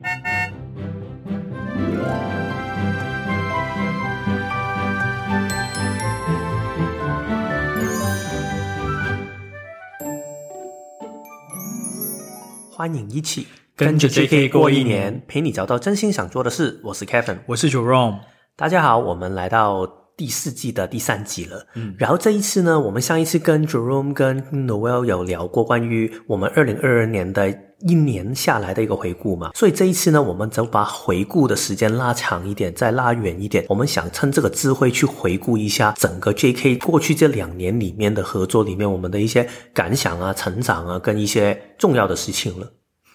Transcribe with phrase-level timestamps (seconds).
[0.00, 0.06] 欢
[12.94, 16.80] 迎一起跟着 JK 过一年，陪你找到真心想做的事。
[16.84, 18.20] 我是 Kevin，我是 Jerome。
[18.54, 19.84] 大家好，我们来到
[20.18, 21.64] 第四季的第三集了。
[21.74, 27.48] 嗯，然后这一次呢，我们上一次跟 Jerome 跟 Noel 有聊过关于我们二零二二年的
[27.82, 33.64] 一年下来的一个回顾嘛，所以这一次呢，我们就把回顾的时间拉长一点，再拉远一点。
[33.68, 42.66] 我们想趁这个机会去回顾一下整个 JK 过去这两年里面的合作里面，我们的一些感想啊、成长啊，跟一些重要的事情了。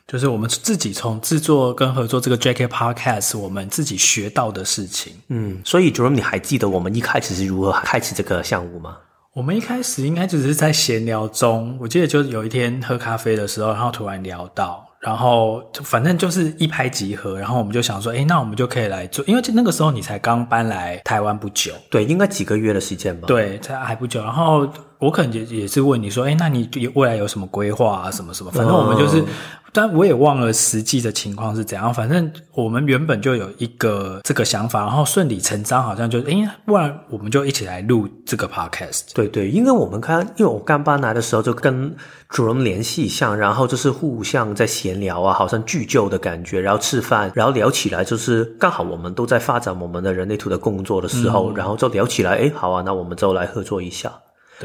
[0.06, 5.14] 就是我们自己从制作跟合作这个 JK Podcast，我们自己学到的事情。
[5.30, 8.98] 嗯，所以 Jerome，你还记得我们一开始是如何开始这个项目吗？
[9.34, 23.26] 我们一开始应该只是在闲聊中，我记得就是有一天喝咖啡的时候，然后突然聊到，然后反正就是一拍即合，然后我们就想说，哎，那我们就可以来做，因为那个时候你才刚搬来台湾不久，对，应该几个月的时间吧？
[23.26, 28.12] 对，才还不久，然后我可能也也是问你说，诶，那你未来有什么规划啊？
[28.12, 28.52] 什么什么？
[28.52, 29.22] 反正我们就是。
[29.22, 29.26] 嗯
[29.74, 31.92] 但我也忘了实际的情况是怎样。
[31.94, 39.02] 反正我们原本就有一个这个想法，然后顺理成章，好像就诶，不然我们就一起来录这个 podcast。
[39.14, 41.94] 对对，因为我们看，因为我刚搬来的时候就跟
[42.30, 54.12] 主人联系上，然后就是互相在闲聊啊，好像聚旧的感觉，然后吃饭，然后聊起来就是刚好我们都在发展我们的人类图的工作的时候，嗯、然后就聊起来，诶，好啊，那我们就来合作一下。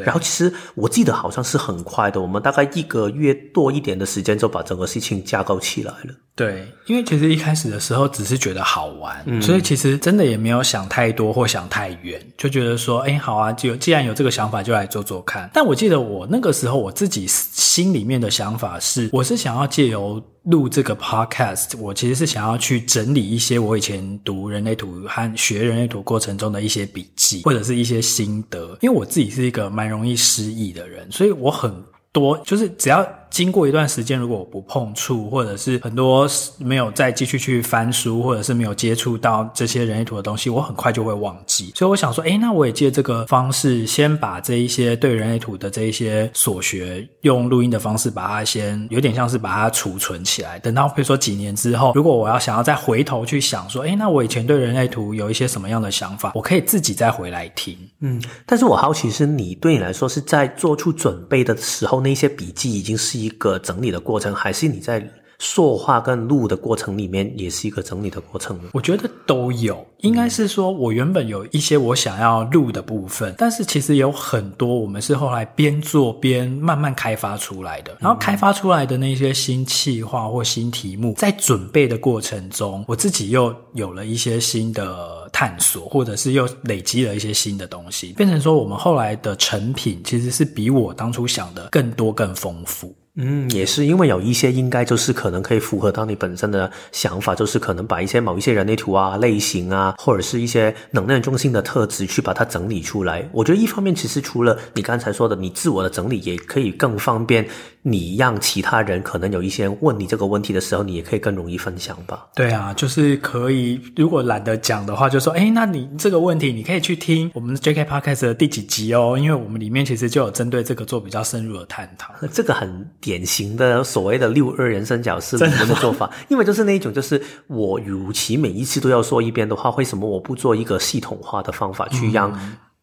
[0.04, 6.14] 然后其实我记得好像是很快的，我们大概一个月多一点的时间就把整个事情架构起来了。
[6.38, 15.50] 对，因为其实一开始的时候只是觉得好玩，嗯，所以其实真的也没有想太多或想太远，就觉得说，哎，好啊，就既然有这个想法，就来做做看。
[15.52, 28.78] 但我记得我那个时候我自己心里面的想法是，我是想要借由录这个 podcast，我其实是想要去整理一些我以前读人类图和学人类图过程中的一些笔记，或者是一些心得。
[28.80, 31.74] 因为我自己是一个蛮容易失忆的人，所以我很
[32.12, 33.04] 多就是只要。
[33.30, 36.26] 经过一段时间，如果我不碰触，或者是很多
[36.58, 41.72] 没有再继续去翻书，或者是没有接触到这些人类图的东西，我很快就会忘记。
[41.74, 50.58] 所以我想说，诶，那我也借这个方式，先把这一些对人类图的这一些所学，用录音的方式把它先有点像是把它储存起来。
[50.60, 57.76] 等到比如说几年之后，如果我要想要再回头去想说，诶，那我以前对人类图有一些什么样的想法，我可以自己再回来听。
[58.00, 63.17] 嗯，但是我好奇是你对你来说是在做出准备的时候，那些笔记已经是。
[63.22, 65.06] 一个整理的过程，还是你在
[65.38, 68.70] 说话跟录的过程里面，也是一个整理的过程呢？
[68.72, 77.96] 我觉得都有，应该是说，我原本有一些我想要录的部分，但是其实有很多我们是后来边做边慢慢开发出来的。
[78.00, 92.92] 然后开发出来的那些新企划或新题目，在准备的过程中，我自己又有了一些新的探索，或者是又累积了一些新的东西，变成说我们后来的成品其实是比我当初想的更多、更丰富。
[93.20, 103.28] 嗯，也是因为有一些应该就是可能可以符合到你本身的想法，就是可能把一些某一些人类图啊、类型啊，或者是一些能量中心的特质去把它整理出来。
[103.32, 107.44] 我觉得一方面其实除了你刚才说的你自我的整理，也可以更方便
[107.90, 112.26] 你让其他人可能有一些问你这个问题的时候，你也可以更容易分享吧。
[112.34, 113.80] 对啊，就是可以。
[113.96, 122.12] 如果懒得讲的话，就说哎，那你这个问题你可以去听我们的 JK Podcast 的第几集哦，因为我们里面其实就有针对这个做比较深入的探讨。
[122.32, 122.68] 这个很。
[123.00, 132.38] 典型的所谓的六二人生角色里面的做法， 因为就是那一种，就是我与其每一次都要说一遍的话，为什么我不做一个系统化的方法，去让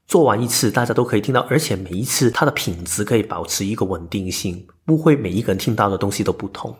[0.07, 6.75] 做完一次大家都可以听到，而且每一次它的品质可以保持一个稳定性，不会每一个人听到的东西都不同。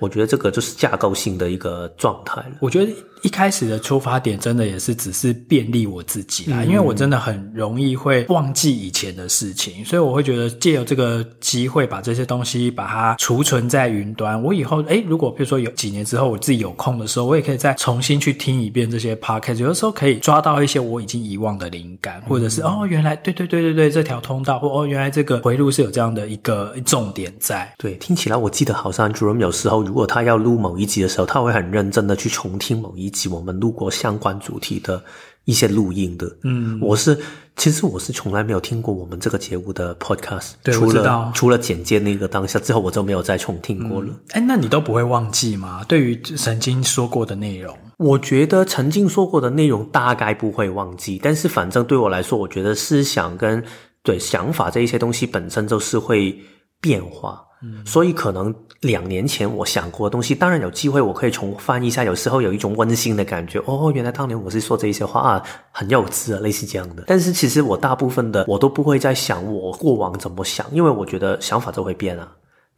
[0.00, 2.56] 我觉得这个就是架构性的一个状态了。
[2.60, 2.92] 我觉得。
[3.22, 27.70] 一开始的出发点真的也是只是便利我自己啦，嗯，因为我真的很容易会忘记以前的事情，所以我会觉得借由这个机会把这些东西把它储存在云端，我以后诶，如果比如说有几年之后我自己有空的时候，我也可以再重新去听一遍这些 podcast，有的时候可以抓到一些我已经遗忘的灵感，或者是哦，原来对对对对对，这条通道或哦，原来这个回路是有这样的一个重点在。
[27.76, 33.09] 对，听起来我记得好像 Jerome 有时候如果他要录某一集的时候，他会很认真的去重听某一。
[33.10, 35.02] 以及我们录过相关主题的
[35.44, 37.18] 一些录音的，嗯，我是
[37.56, 44.14] 其实我是从来没有听过我们这个节目的 podcast，对，除了除了简介那个当下之后，我就没有再重听过了。
[44.30, 45.82] 哎、嗯，那你都不会忘记吗？
[45.88, 53.60] 对于曾经说过的内容，我觉得曾经说过的内容大概不会忘记，但是反正对我来说，我觉得思想跟
[54.04, 56.38] 对想法这一些东西本身就是会
[56.80, 57.44] 变化。
[57.62, 63.58] 嗯，所以可能两年前我想过的东西，当然有机会我可以重翻一下，有时候有一种温馨的感觉。
[63.66, 67.04] 哦，原来当年我是说这些话啊，很幼稚啊，类似这样的。
[67.06, 72.26] 但是其实我大部分的我都不会再想我过往怎么想，因为我觉得想法都会变啊。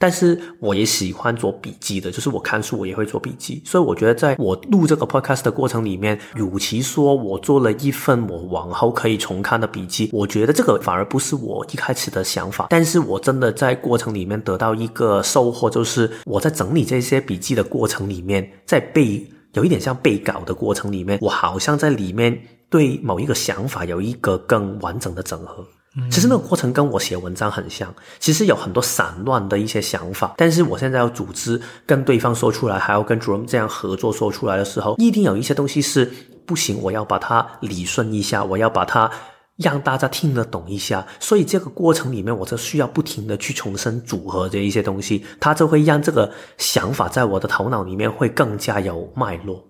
[0.03, 12.67] 但是我也喜欢做笔记的，就是我看书我也会做笔记，所以我觉得在我录这个 podcast 的过程里面，与其说我做了一份我往后可以重看的笔记，我觉得这个反而不是我一开始的想法。
[12.71, 22.37] 但是我真的在过程里面得到一个收获，就是我在整理这些笔记的过程里面，在背有一点像背稿的过程里面，我好像在里面
[22.69, 25.65] 对某一个想法有一个更完整的整合。
[26.11, 36.11] 其实那个过程跟我写文章很像，其实有很多散乱的一些想法，但是我现在要组织跟对方说出来，还要跟 Jerome 这样合作说出来的时候，一定有一些东西是
[36.47, 39.11] 不行，我要把它理顺一下，我要把它
[39.57, 49.63] 让大家听得懂一下，所以这个过程里面，我就需要不停的去重新组合这一些东西，它就会让这个想法在我的头脑里面会更加有脉络。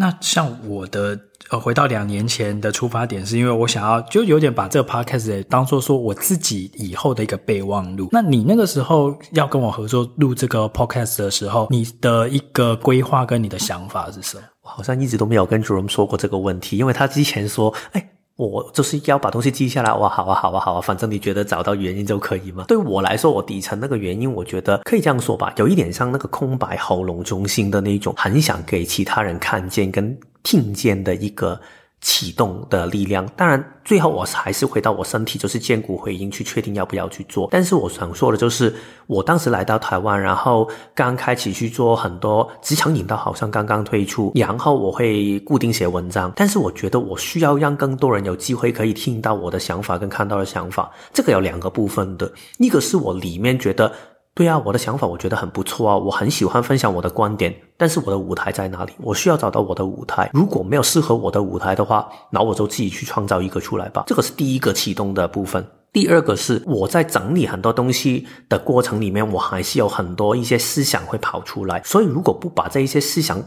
[0.00, 1.18] 那像我的
[1.50, 8.08] 呃，回到两年前的出发点，是因为我想要就有点把这个 podcast 当做说我自己以后的一个备忘录。
[8.10, 14.42] 那你那个时候要跟我合作录这个 podcast 的时候，你的一个规划跟你的想法是什么？
[14.62, 18.10] 我好像一直都没有跟 Jerome 说过这个问题，因为他之前说，哎。
[18.48, 22.64] 我就是要把东西记下来，哇，好啊，好啊，好啊，反正你觉得找到原因就可以嘛？
[22.68, 31.60] 对我来说，我底层那个原因，我觉得可以这样说吧，有一点像那个空白喉咙中心的那种，很想给其他人看见跟听见的一个。
[32.00, 37.48] 启动的力量，当然最后我还是回到我身体，就是荐骨回音去确定要不要去做。
[37.50, 38.74] 但是我想说的就是，
[39.06, 46.32] 我当时来到台湾，然后刚开始去做很多职场引导，好像刚刚推出，然后我会固定写文章。
[46.34, 50.90] 但是我觉得我需要让更多人有机会可以听到我的想法跟看到的想法。
[51.12, 53.92] 这个有两个部分的，一个是我里面觉得。
[54.40, 58.92] 对啊，我的想法我觉得很不错啊，我很喜欢分享我的观点，但是我的舞台在哪里？
[59.02, 60.30] 我需要找到我的舞台。
[60.32, 64.04] 如果没有适合我的舞台的话，那我就自己去创造一个出来吧。
[64.06, 65.62] 这个是第一个启动的部分。
[65.92, 71.82] 第二个是我在整理很多东西的过程里面，我还是有很多一些思想会跑出来。
[71.84, 73.44] 所以如果不把这一些思想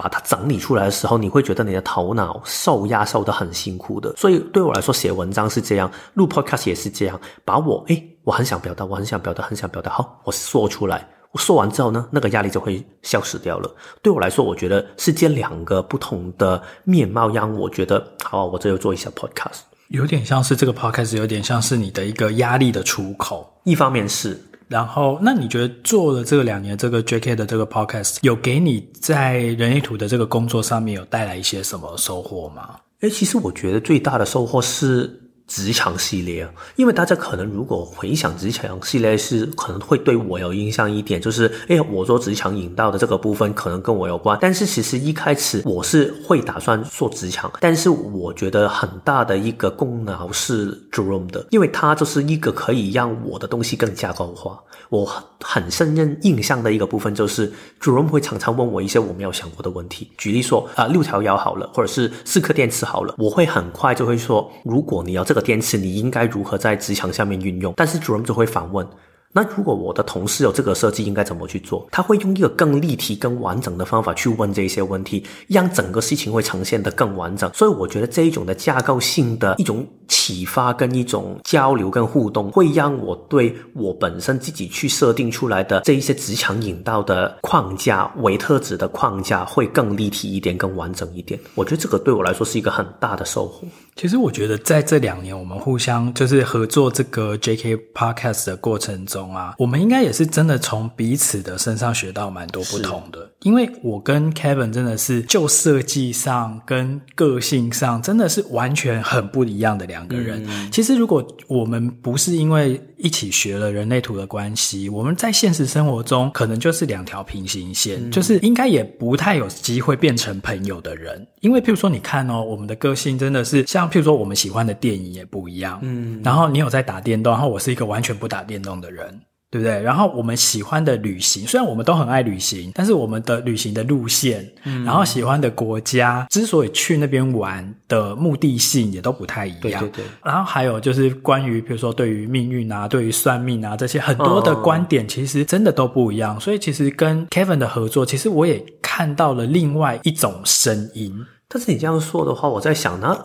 [0.00, 4.14] 把它整理出来的时候，你会觉得你的头脑受压受得很辛苦的。
[4.16, 9.90] 所以对我来说，写文章是这样，录 podcast 也是这样，把我诶我很想表达，我很想表达，很想表达。
[9.90, 11.06] 好，我说出来。
[11.32, 13.70] 我说完之后呢，那个压力就会消失掉了。
[14.02, 19.60] 对我来说，我觉得是这两个不同的面貌，让我觉得好，我这就做一下 podcast。
[19.88, 23.48] 有点像是这个 podcast，有点像是你的一个压力的出口。
[23.64, 24.40] 一方面是，
[24.70, 32.76] 然后那你觉得做了这两年这个 JK 的这个 podcast，有给你在人类图的这个工作上面有带来一些什么收获吗？
[33.00, 35.20] 诶，其实我觉得最大的收获是。
[35.50, 44.38] 职场系列，因为大家可能如果回想职场系列，是可能会对我有印象一点，就是哎，我做职场引导的这个部分可能跟我有关。
[44.40, 54.56] 但是其实一开始我是会打算做职场，但是我觉得很大的一个功劳是 Jerome 的，因为他就是一个可以让我的东西更加高化。
[54.88, 55.08] 我
[55.40, 60.10] 很深印印象的一个部分就是，Jerome 会常常问我一些我没有想过的问题。
[60.16, 67.74] 举例说，啊、六条腰好了，或者是四颗电池好了，我会很快就会说，如果你要这个电池，你应该如何在职场下面运用？
[67.76, 68.86] 但是主任就会反问。
[69.32, 71.86] 那如果我的同事有这个设计，应该怎么去做？
[71.92, 77.48] 他会用一个更立体、更完整的方法去问这些问题，让整个事情会呈现得更完整。
[77.54, 91.38] 所以我觉得这一种的架构性的一种启发跟一种交流跟互动，会让我对我本身自己去设定出来的这一些职场引导的框架、维特子的框架，会更立体一点、更完整一点。
[91.54, 93.64] 我觉得这个对我来说是一个很大的收获。
[94.00, 99.36] 其实我觉得在这两年我们互相就是合作这个 JK Podcast 的过程中。
[99.36, 103.30] 啊，我们应该也是真的从彼此的身上学到蛮多不同的。
[103.42, 110.42] 因为我跟 Kevin 真的是就设计上跟个性上真的是完全很不一样的两个人。
[110.48, 110.70] 嗯。
[110.72, 121.26] 其实如果我们不是因为一起学了人类图的关系，我们在现实生活中可能就是两条平行线，嗯，就是应该也不太有机会变成朋友的人。
[121.40, 125.78] 因为譬如说，你看哦，我们的个性真的是像譬如说，我们喜欢的电影也不一样。
[125.82, 129.20] 嗯，然后你有在打电动，然后我是一个完全不打电动的人。
[129.50, 129.82] 对不对？
[129.82, 139.60] 然后我们喜欢的旅行，虽然我们都很爱旅行，但是我们的旅行的路线，嗯，然后喜欢的国家，之所以去那边玩的目的性也都不太一样。
[139.60, 140.04] 对对对。
[140.22, 146.36] 然后还有就是关于，比如说对于命运啊，对于算命啊这些很多的观点，其实真的都不一样。
[146.36, 146.40] 哦。
[146.40, 151.12] 所以其实跟 Kevin 的合作，其实我也看到了另外一种声音。
[151.48, 153.18] 但是你这样说的话，我在想呢。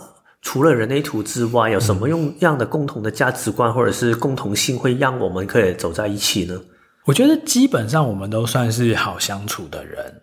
[0.45, 6.61] 除了人类图之外，有什么用样的共同的价值观或者是共同性会让我们可以走在一起呢？
[7.03, 10.21] 我觉得基本上我们都算是好相处的人，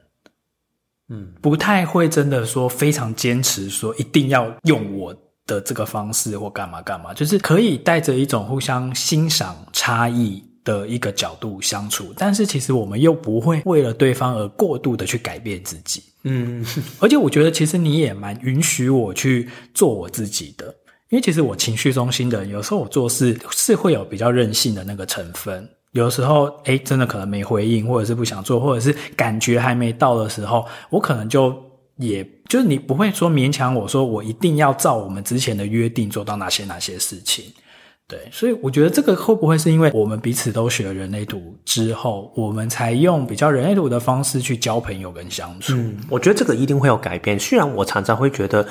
[1.09, 5.13] 嗯，不太会真的说非常坚持说一定要用我
[5.45, 16.65] 的这个方式或干嘛干嘛，就是可以带着一种互相欣赏差异的一个角度相处，但是其实我们又不会为了对方而过度的去改变自己，嗯，
[17.01, 20.75] 而且我觉得其实你也蛮允许我去做我自己的。
[21.09, 25.69] 因为其实我情绪中心的，有时候我做事是会有比较任性的那个成分。
[25.91, 31.55] 有时候，诶，真的可能没回应，或者是不想做，或者是感觉还没到的时候，我可能就
[31.97, 37.45] 也就是你不会说勉强我说我一定要照我们之前的约定做到哪些哪些事情。
[38.13, 45.73] 对，所以我觉得这个会不会是因为我们彼此都学了人类图之后，我们才用比较人类图的方式去交朋友跟相处？
[45.75, 47.41] 嗯，我觉得这个一定会有改变。
[47.41, 48.67] 虽然我常常会觉得。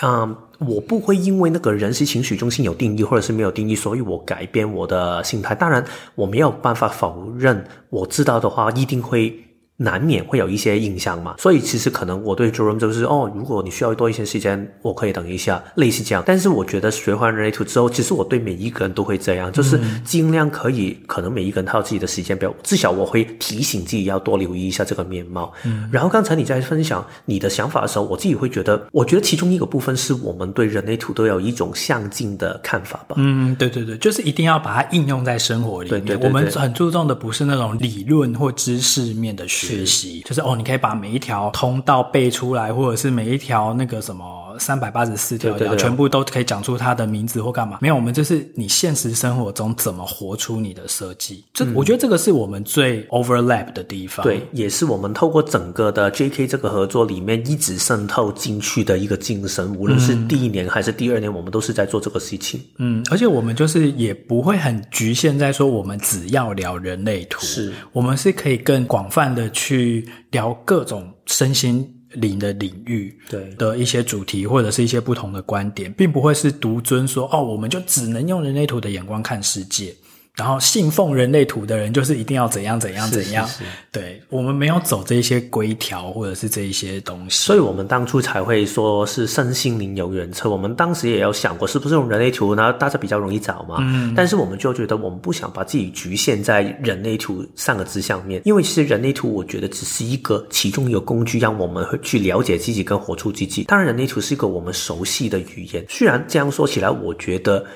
[0.00, 5.56] 嗯，我不会因为那个人是情绪中心有定义，或者是没有定义，所以我改变我的心态。
[5.56, 9.36] 当然，我没有办法否认，我知道的话一定会。
[9.80, 16.24] 难免会有一些印象嘛，所以其实可能我对 Jerome 就是哦，如果你需要多一些时间，我可以等一下，类似这样。
[16.26, 25.52] 但是我觉得学完人类图之后，其实我对每一个人都会这样，就是尽量可以，可能每一个人他有自己的时间表，至少我会提醒自己要多留意一下这个面貌。
[25.64, 33.14] 嗯，然后刚才你在分享你的想法的时候，我自己会觉得，我觉得其中一个部分是我们对人类图都有一种相近的看法吧。
[33.18, 36.00] 嗯，对对对，就是一定要把它应用在生活里面。
[36.00, 39.67] 对对对对，我们很注重的不是那种理论或知识面的学。
[39.68, 47.78] 学习就是哦，你可以把每一条通道背出来，或者是每一条那个什么三百八十四条，全部都可以讲出他的名字或干嘛？
[47.80, 51.44] 没有，我们就是你现实生活中怎么活出你的设计。
[51.52, 54.24] 这、嗯、我觉得这个是我们最 overlap 的地方。
[54.24, 59.74] 对，也是我们透过整个的 JK 这个合作里面一直渗透进去的一个精神。
[59.74, 62.60] 无论是第一年还是第二年，我们都是在做这个事情。
[62.78, 70.06] 嗯，而且我们就是也不会很局限在说我们只要聊人类图，是我们是可以更广泛的去。
[70.30, 79.94] 聊各种身心灵的领域，对的一些主题，或者是一些不同的观点，并不会是独尊说哦，我们就只能用人类图的眼光看世界。
[80.38, 83.44] 然后信奉人类图的人，就是一定要怎样怎样怎样。
[83.48, 90.48] 是是是对，我们没有走这些规条，或者是这一些东西，所以我们当初才会说是身心灵游园车。
[90.48, 93.78] 我们当时也有想过，是不是用人类图，然后大家比较容易找嘛。
[93.80, 94.14] 嗯。
[94.14, 103.64] 但是我们就觉得，我们不想把自己局限在人类图三个字上面，因为其实人类图，我觉得只是一个其中一个工具，让我们去了解自己跟活出自己。
[103.64, 105.84] 当然，人类图是一个我们熟悉的语言。
[105.88, 107.66] 虽然这样说起来，我觉得。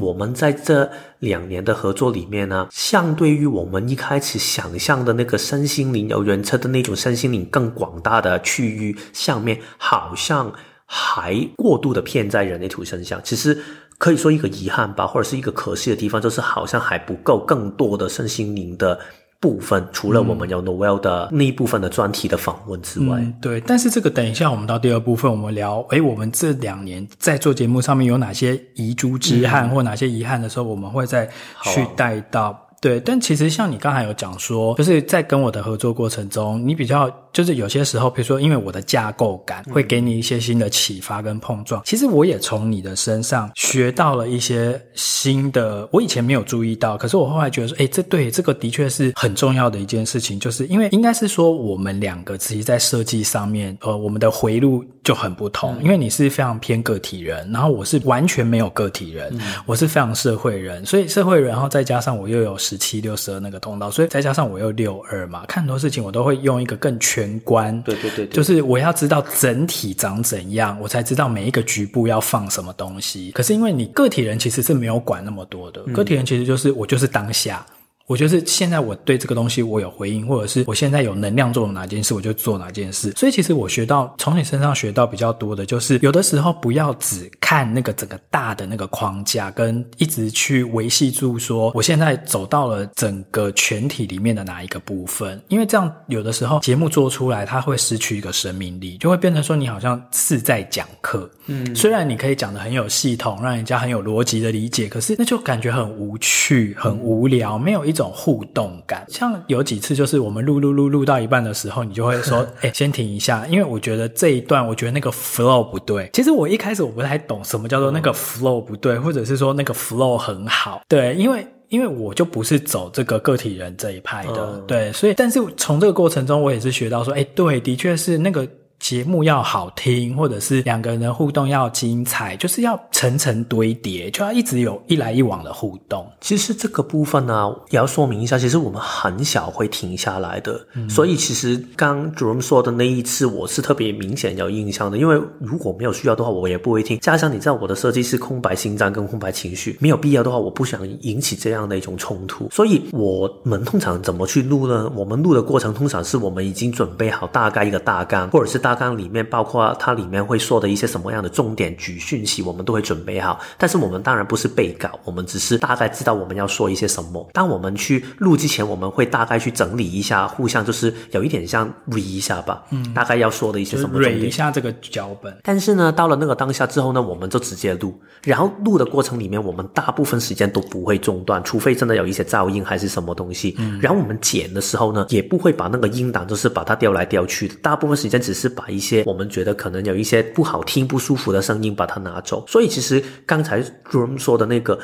[0.00, 0.90] 我们在这
[1.20, 10.52] 两年的合作里面呢，相对于我们一开始想象的那个身心灵有原车的那种身心灵更广大的区域上面，好像
[10.84, 13.18] 还过度的偏在人类图身上。
[13.24, 13.58] 其实
[13.96, 19.00] 可以说一个遗憾吧，或者是一个可惜的地方，就是好像还不够更多的身心灵的。
[19.40, 31.28] 部分除了我们有 Noel 的那一部分的专题的访问之外，嗯，对，但是这个等一下我们到第二部分，我们聊，诶，我们这两年在做节目上面有哪些遗珠之憾，嗯，或哪些遗憾的时候，我们会再
[31.64, 32.67] 去带到。
[32.80, 41.82] 对，但其实像你刚才有讲说，就是在跟我的合作过程中，你比较就是有些时候，比如说因为我的架构感会给你一些新的启发跟碰撞。
[41.84, 59.34] 其实我也从你的身上学到了一些新的，我以前没有注意到，可是我后来觉得说，诶，这对这个的确是很重要的一件事情，就是因为应该是说我们两个其实在设计上面，呃，我们的回路就很不同，因为你是非常偏个体人，然后我是完全没有个体人，
[59.64, 62.58] 我是非常社会人，所以社会人，然后再加上我又有。
[62.68, 73.30] 十七六十二那个通道，所以再加上我又六二嘛，看很多事情我都会用一个更全观，对对对，对，就是我要知道整体长怎样，我才知道每一个局部要放什么东西。
[73.30, 77.64] 可是因为你个体人其实是没有管那么多的，个体人其实就是我就是当下。
[78.08, 83.12] 我就是现在我对这个东西我有回应，或者是我现在有能量做哪件事，我就做哪件事。
[83.12, 101.30] 所以其实我学到从你身上学到比较多的就是，有的时候不要只看那个整个大的那个框架，跟一直去维系住说我现在走到了整个全体里面的哪一个部分，因为这样有的时候节目做出来它会失去一个生命力，就会变成说你好像是在讲课。
[101.44, 107.97] 嗯，虽然你可以讲的很有系统，让人家很有逻辑的理解，可是那就感觉很无趣、很无聊，没有一。
[107.98, 120.80] 这种互动感，像有几次就是我们录录录录到一半的时候，你就会说：“哎、欸，先停一下，因为我觉得这一段，我觉得那个 flow 不对。”其实我一开始我不太懂什么叫做那个 flow 不对，或者是说那个 flow 很好。
[120.86, 128.46] 对，因为因为我就不是走这个个体人这一派的，对，所以但是从这个过程中，我也是学到说：“哎、欸，对，的确是那个。”
[128.78, 136.08] 节目要好听，或者是两个人的互动要精彩，就是要层层堆叠，就要一直有一来一往的互动。
[136.20, 140.64] 其实这个部分呢，也要说明一下，其实我们很少会停下来的。
[140.74, 146.98] 嗯、所以其实刚 Jerome 说的那一次，我是特别明显有印象的，因为如果没有需要的话，我也不会听。
[147.00, 152.48] 加上你知道我的设计是空白心脏跟空白情绪，没有必要的话，我不想引起这样的一种冲突。
[152.52, 154.90] 所以我们通常怎么去录呢？
[154.94, 158.67] 我们录的过程通常是我们已经准备好大概一个大纲，或者是大。
[158.68, 163.40] 大纲里面包括它里面会说的一些什么样的重点举讯息，我们都会准备好。
[163.56, 167.26] 但是我们当然不是背稿，我们只是大概知道我们要说一些什么。
[167.32, 174.20] 当我们去录之前，我们会大概去整理一下，互相就是有一点像 read 一下吧，嗯，大概要说的一些什么重点。
[174.20, 175.34] 一下这个脚本。
[175.42, 177.98] 但是呢，到了那个当下之后呢，我们就直接录。
[178.22, 183.56] 然后录的过程里面，我们大部分时间都不会中断，除非真的有一些噪音还是什么东西。
[183.56, 183.80] 嗯。
[183.80, 188.57] 然后我们剪的时候呢，也不会把那个音档就是把它调来调去的，大部分时间只是。
[188.58, 192.44] 把一些我们觉得可能有一些不好听、不舒服的声音把它拿走。
[192.48, 194.76] 所以其实刚才 drum 说的那个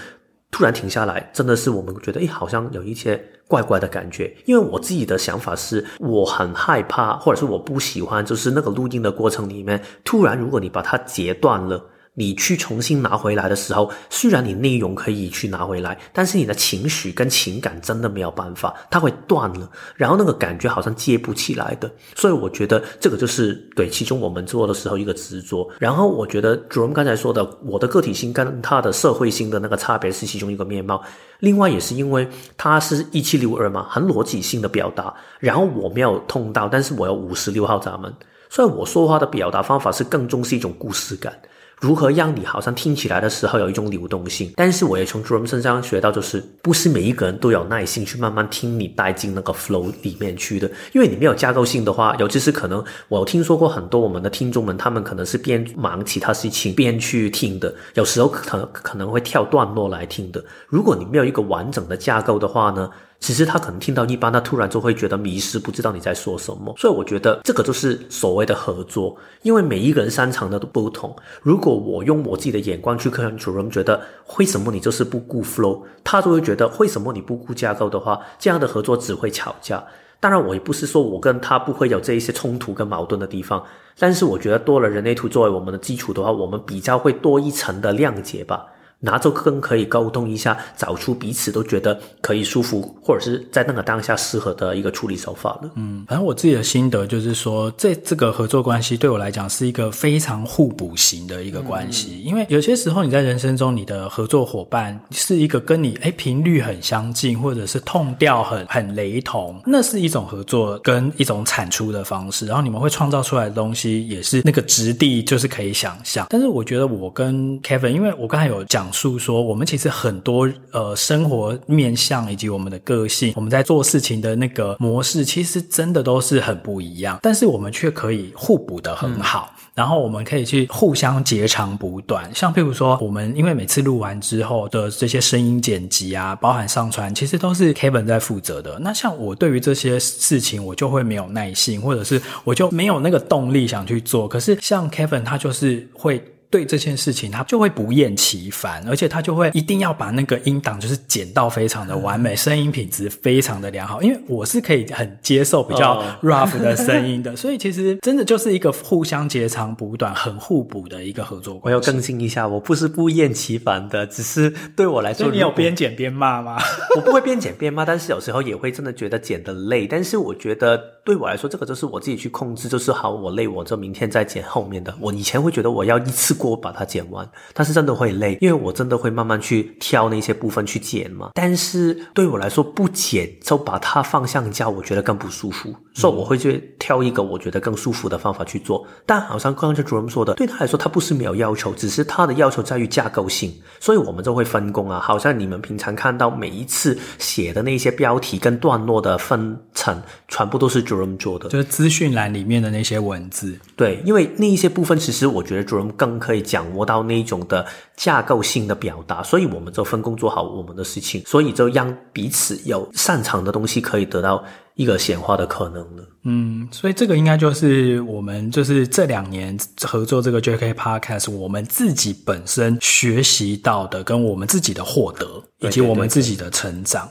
[0.53, 4.33] 突然停下来，真的是我们觉得，诶，好像有一些怪怪的感觉。
[4.45, 11.85] 因为我自己的想法是，我很害怕，或者是我不喜欢，就是那个录音的过程里面，突然如果你把它截断了。
[12.17, 21.91] 你去重新拿回来的时候，虽然你内容可以去拿回来，但是你的情绪跟情感真的没有办法，它会断了，然后那个感觉好像接不起来的。
[22.15, 25.69] 所以我觉得这个就是对其中我们做的时候一个执着。
[25.79, 31.03] 然后我觉得 JOM 刚才说的，我的个体性跟他的社会性的那个差别是其中一个面貌。
[31.41, 35.13] 另外也是因为他是一七六二嘛，很逻辑性的表达。
[35.41, 38.15] 然后我没有通道，但是我有五十六号闸门，
[38.49, 41.37] 所以我说话的表达方法是更重视一种故事感。
[41.81, 44.53] 如何让你好像听起来的时候有一种流动性？
[44.57, 50.71] 但是我也从 Jerome 身上学到，就是不是每一个人都有耐心去慢慢听你带进那个 flow 里面去的。
[50.93, 60.43] 因为你没有架构性的话，尤其是可能我听说过很多我们的听众们，他们可能是边忙其他事情边去听的，有时候可能可能会跳段落来听的。
[60.69, 62.89] 如果你没有一个完整的架构的话呢？
[63.25, 66.75] 其实他可能听到一半，他突然就会觉得迷失，不知道你在说什么。
[66.77, 71.17] 所以我觉得这个就是所谓的合作，因为每一个人擅长的都不同。
[71.41, 73.99] 如果我用我自己的眼光去看 Jerome，觉得
[74.37, 79.83] 为什么你就是不顾 flow，他就会觉得为什么你不顾架构的话，这样的合作只会吵架。
[80.21, 83.65] 当然，我也不是说我跟他不会有这一些冲突跟矛盾的地方，
[83.99, 88.67] 但是我觉得多了人类图作为我们的基础的话，我们比较会多一层的谅解吧。
[89.05, 95.71] 拿着更可以沟通一下，找出彼此都觉得可以舒服，或者是在那个当下适合的一个处理手法了。
[95.75, 102.23] 嗯，反正我自己的心得就是说，这这个合作关系对我来讲是一个非常互补型的一个关系。
[102.23, 112.47] 嗯，因为有些时候你在人生中，你的合作伙伴是一个跟你诶频率很相近，或者是痛调很很雷同，那是一种合作跟一种产出的方式。
[112.47, 116.27] 然后你们会创造出来的东西也是那个质地，就是可以想象。
[116.31, 118.91] 但是我觉得我跟 Kevin，因为我刚才有讲。
[118.95, 129.51] 述说，我们其实很多呃生活面向以及我们的个性，我们在做事情的那个模式，其实真的都是很不一样，但是我们却可以互补的很好。
[129.51, 138.79] 嗯然后我们可以去互相截长补短，像譬如说，我们因为每次录完之后的这些声音剪辑啊，包含上传，其实都是 Kevin 在负责的。
[138.79, 144.29] 那像我对于这些事情，我就会没有耐心，或者是我就没有那个动力想去做。
[144.29, 146.25] 可是像 Kevin，他就是会。
[146.55, 154.01] 对这件事情，他就会不厌其烦，而且他就会一定要把那个音档就是剪到非常的完美，声音品质非常的良好。
[154.01, 161.65] 因为我是可以很接受比较 rough 的声音的，哦、所以其实真的就是一个互相截长补短、很互补的一个合作关系。
[161.65, 166.57] 我要更新一下，我不是不厌其烦的，只是对我来说，你有边剪边骂吗？
[166.95, 169.89] 我不会边剪边骂，但是有时候也会真的觉得剪的累。
[169.89, 174.95] 但是我觉得对我来说，这个就是我自己去控制，就是好，我累，我就明天再剪后面的。
[175.01, 176.55] 我以前会觉得我要一次过。
[176.55, 181.31] 我把它剪完，但是真的会累，因为我真的会慢慢去挑那些部分去剪嘛。
[181.35, 188.87] 但是对我来说，不剪就把它放橡胶，我觉得更不舒服，嗯、所以我会去挑一个我觉得更舒服的方法去做。
[189.07, 195.01] 但好像刚刚 Jerome 说的，对他来说，他不是没有要求，只是他的要求在于架构性，所以我们就会分工啊。
[195.01, 203.59] 好像你们平常看到每一次写的那些标题跟段落的分层，全部都是 Jerome 做的，就是资讯栏里面的那些文字。
[203.75, 206.34] 对，因为那一些部分，其实我觉得 Jerome 更可以。
[206.35, 207.65] 可以掌握到那一种的
[207.97, 214.45] 架构性的表达，所以我们就分工做好我们的事情，所以就让彼此有擅长的东西可以得到
[214.75, 216.05] 一个显化的可能了。
[216.25, 227.09] 嗯，所以这个应该就是我们就是这两年合作这个 JK Podcast，我们自己本身学习到的，跟我们自己的获得，以及我们自己的成长。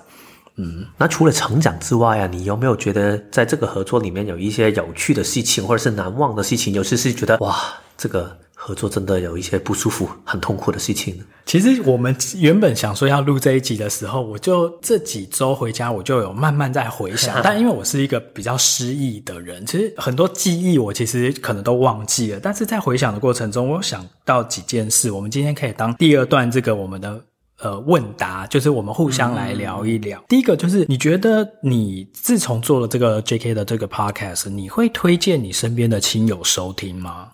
[0.56, 6.74] 嗯，那除了成长之外啊，你有没有觉得在这个合作里面有一些有趣的事情，或者是难忘的事情？
[6.74, 7.56] 有时是觉得哇，
[7.98, 8.38] 这个。
[8.66, 11.22] 合作真的有一些不舒服、很痛苦的事情。
[11.46, 17.36] 其实我们原本想说要录这一集的时候，我就这几周回家，我就有慢慢在回想。
[17.44, 22.40] 但因为我是一个比较失忆的人，其实很多记忆我其实可能都忘记了。
[22.42, 25.12] 但是在回想的过程中，我想到几件事。
[25.12, 27.22] 我们今天可以当第二段这个我们的
[27.64, 30.20] 呃问答，就是我们互相来聊一聊。
[30.20, 30.26] 嗯。
[30.30, 37.30] 第一个就是你觉得你自从做了这个 JK 的这个 Podcast，你会推荐你身边的亲友收听吗？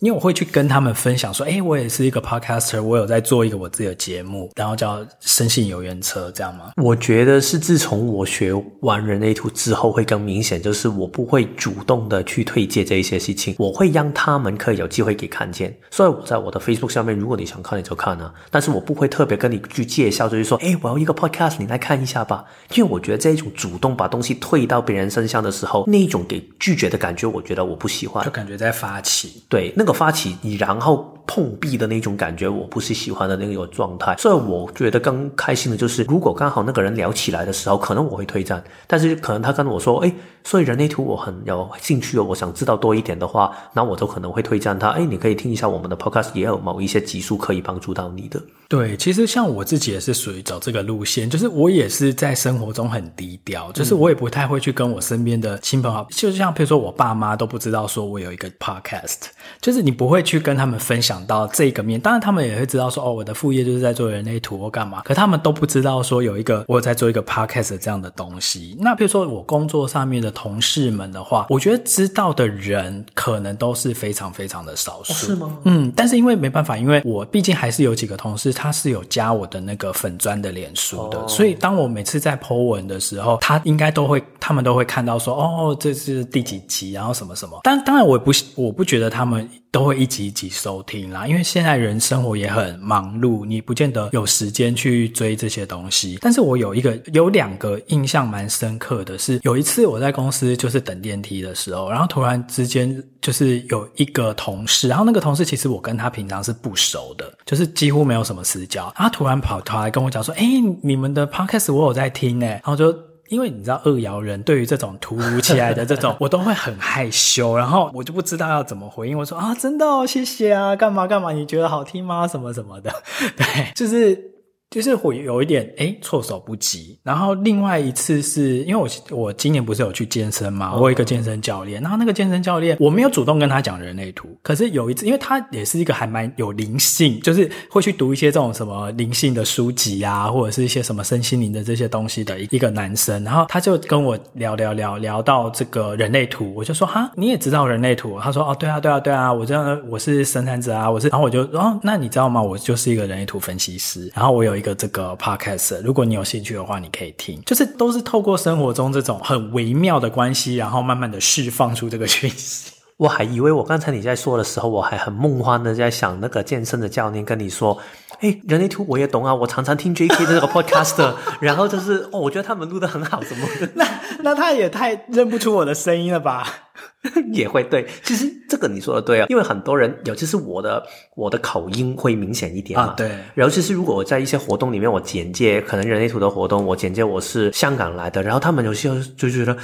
[0.00, 6.72] 因为我会去跟他们分享说，诶，我也是一个 podcaster，我有在做一个我自己的节目，然后叫声信游园车，这样吗？
[6.78, 15.76] 我觉得是自从我学完人类图之后，会更明显，就是我不会主动的去推荐这一些事情，我会让他们可以有机会给看见。
[15.90, 22.42] 所以我在我的 Facebook 上面，如果你想看你就看啊，但是我不会特别跟你去介绍，就是说，诶，我要一个 podcast，你来看一下吧。
[22.74, 29.89] 因为我觉得这一种主动把东西推到别人身上的时候，那一种给拒绝的感觉，我觉得我不喜欢，就感觉在发起，对那个。
[29.92, 34.16] 发起你，然后碰壁的那种感觉，我不是喜欢的那个状态。
[34.18, 38.60] 所以我觉得更开心的就是，如果刚好那个人聊起来的时候，可能我会推荐。
[38.88, 40.12] 但是可能他跟我说，哎，
[40.42, 44.88] 所以人类图我很有兴趣哦，我想知道多一点的话，那我都可能会推荐他。
[44.88, 48.40] 哎，你可以听一下我们的 podcast，也有某一些集数可以帮助到你的。
[48.68, 59.16] 对，其实像我自己也是属于走这个路线，就是我也是在生活中很低调，就是我也不太会去跟我身边的亲朋好友，就像比如说我爸妈都不知道说我有一个 podcast，
[59.60, 59.80] 就是。
[59.80, 68.76] 你不会去跟他们分享到这个面，当然他们也会知道说，哦，我的副业就是在做人类图或干嘛，可他们都不知道说有一个我有在做一个 podcast 这样的东西。
[68.78, 75.12] 那比如说我工作上面的同事们的话，我觉得知道的人可能都是非常非常的少数。
[75.12, 75.58] 哦，是吗？
[75.64, 87.60] 嗯，但是因为没办法，因为我毕竟还是有几个同事，他是有加我的那个粉砖的脸书的，哦，所以当我每次在 po 文的时候，他应该都会，他们都会看到说，哦，这是第几集，然后什么什么。
[87.62, 89.48] 但当然，我不，我不觉得他们。
[89.72, 96.18] 都会一集一集收听啦，因为现在人生活也很忙碌，你不见得有时间去追这些东西。
[96.20, 110.46] 但是我有一个有两个印象蛮深刻的是，有一次我在公司就是等电梯的时候，然后突然之间就是有一个同事，然后那个同事其实我跟他平常是不熟的，就是几乎没有什么私交，然后他突然跑跑来跟我讲说：“哎，
[110.82, 113.09] 你们的 podcast 我有在听诶。”然后就。
[113.30, 119.16] 因为你知道，二爻人对于这种突如其来的这种， 我都会很害羞，然后我就不知道要怎么回应。
[119.16, 121.32] 我说啊，真的哦，谢谢啊，干嘛干嘛？
[121.32, 122.28] 你觉得好听吗？
[122.28, 122.92] 什么什么的，
[123.36, 124.39] 对，就是。
[124.70, 126.98] 就是会有一点哎措手不及。
[127.02, 148.20] 然后另外一次是因为我我今年不是有去健身嘛，我有一个健身教练，然后那个健身教练我没有主动跟他讲人类图，可是有一次，因为他也是一个还蛮有灵性，就是会去读一些这种什么灵性的书籍啊，或者是一些什么身心灵的这些东西的一个男生，然后他就跟我聊聊聊聊到这个人类图，我就说哈，你也知道人类图？
[148.20, 152.40] 他说哦，对啊，对啊，对啊，我这样我是生产者啊，我是，然后我就哦，那你知道吗？
[152.40, 154.59] 我就是一个人类图分析师，然后我有。
[154.60, 162.72] 一个这个 podcast，如果你有兴趣的话，你可以听，就是都是透过生活中这种很微妙的关系，然后慢慢的释放出这个讯息。
[162.98, 167.78] 我还以为我刚才你在说的时候，我还很梦幻的在想那个健身的教练跟你说，
[168.20, 173.66] 哎，人类图我也懂啊，我常常听 JK 的这个 podcast， 然后就是哦，我觉得他们录的很好，什么的。
[173.74, 173.86] 那
[174.22, 176.46] 那他也太认不出我的声音了吧？
[177.32, 180.82] 也会对，其实这个你说的对啊，因为很多人，尤其是我的
[181.14, 182.86] 我的口音会明显一点嘛。
[182.86, 183.10] 啊、对。
[183.34, 189.56] 然后其是如果我在一些活动里面，我简介可能人类图的活动，我简介我是香港来的，然后他们有些就觉得，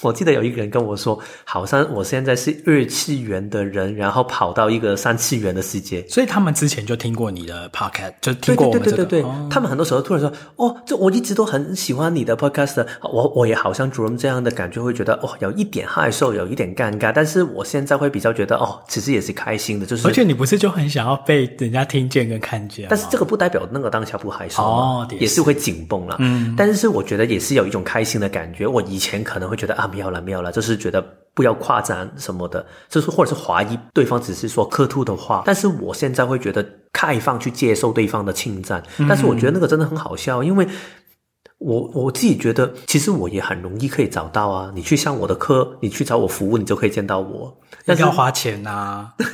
[0.00, 8.96] 我记得有一个人跟我说，好像我现在是二次元的人，然后跑到一个三次元的世界，所以他们之前就听过你的 podcast，就听过我们这个。
[8.96, 16.66] 对对对对对，哦、他们很多时候突然说，哦，这我一直都很喜欢你的 podcast，我我也好像 Jerome 这样的感觉，会觉得哦，有一点害羞，有一点。
[16.76, 20.06] 尴尬，但是我现在会比较觉得哦，其实也是开心的，就是。
[20.06, 22.86] 而且你不是就很想要被人家听见跟看见？
[22.90, 26.16] 但是这个不代表那个当下不害羞哦，也是会紧绷了。
[26.18, 28.66] 嗯，但是我觉得也是有一种开心的感觉。
[28.66, 35.44] 我以前可能会觉得啊，没有了，没有了，就是觉得不要夸张什么的，就是或者是怀疑对方只是说客套的话。
[35.46, 40.66] 但是我现在会觉得开放去接受对方的侵占，但是我觉得那个真的很好笑，因为。
[41.58, 44.70] 我我自己觉得，其实我也很容易可以找到啊。
[44.74, 47.56] 你去上我的课，你去找我服务，你就可以见到我。
[47.86, 49.14] 但是要花钱呐、啊。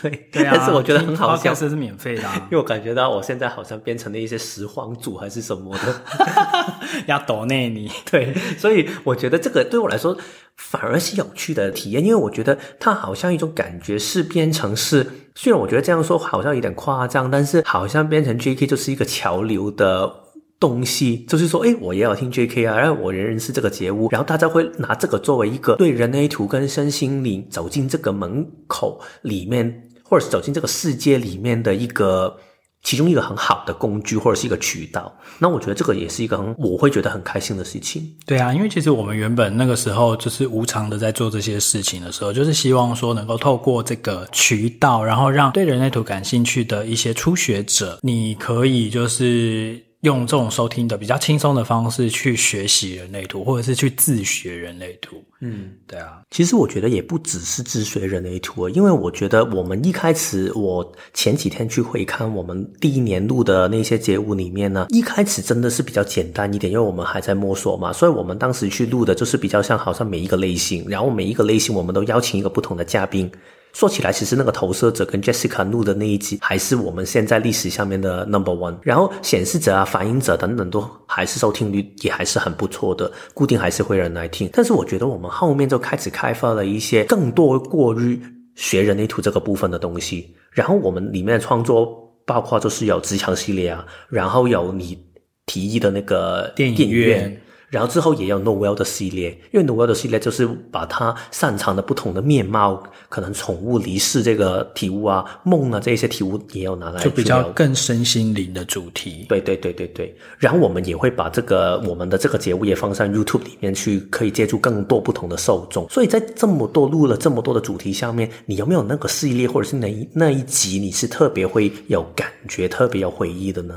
[0.00, 0.52] 对对啊。
[0.54, 2.34] 但是我觉得很好笑，是是免费的、啊。
[2.50, 6.02] 因为我感觉到我现在好像变成了一些拾荒主还是什么的，
[7.08, 7.90] 要抖内你。
[8.10, 10.16] 对，所以我觉得这个对我来说
[10.56, 20.12] 反而是有趣的体验，因为我觉得它好像一种感觉是变成是，虽然我觉得这样说好像有点夸张，但是好像变成 JK 就是一个潮流的。
[20.60, 22.66] 东西，就是说，诶，我也要听 J.K.
[22.66, 32.36] 啊，然后我仍然是这个节目，然后大家会拿这个作为一个对人类图跟身心灵走进这个门口里面，或者是走进这个世界里面的一个。
[32.82, 38.02] 其中一个很好的工具或者是一个渠道，那我觉得这个也是一个很我会觉得很开心的事情。
[38.24, 49.89] 对啊，因为其实我们原本那个时候就是无偿的在做这些事情的时候，就是希望说能够透过这个渠道，然后让对人类图感兴趣的一些初学者，你可以就是。
[50.00, 55.22] 用这种收听的比较轻松的方式去学习人类图，或者是去自学人类图。
[55.40, 56.22] 嗯，对啊。
[56.30, 73.30] 其实我觉得也不只是自学人类图，因为我觉得我们一开始，我前几天去回看我们第一年录的那些节目里面呢，一开始真的是比较简单一点，因为我们还在摸索嘛，所以我们当时去录的就是比较像好像每一个类型，然后每一个类型我们都邀请一个不同的嘉宾。
[73.72, 78.76] 说起来，其实那个投射者跟 Jessica 录的那一集，还是我们现在历史下面的 Number One。
[78.82, 84.50] 然后显示者啊、反映者等等，都还是收听率也还是很不错的，固定还是会有人来听。
[84.52, 88.20] 但是我觉得我们后面就开始开发了一些更多过于
[88.56, 90.34] 学人类图这个部分的东西。
[90.50, 94.98] 然后我们里面的创作包括就是有职场系列啊，然后有你
[95.46, 97.40] 提议的那个电影院。
[97.70, 109.24] 然后之后也有 Noel 的系列，因为 Noel 的系列就是把他擅长的不同的面貌，可能宠物离世这个体悟啊、梦啊这些体悟也有拿来，就比较更身心灵的主题。
[109.28, 110.12] 对对对对对。
[110.36, 115.88] 然后我们也会把这个我们的这个节目也放上 YouTube 里面去，可以接触更多不同的受众。
[115.88, 123.74] 所以在这么多录了这么多的主题下面，你有没有那个系列或者是哪一那一集你是特别会有感觉、特别有回忆的呢？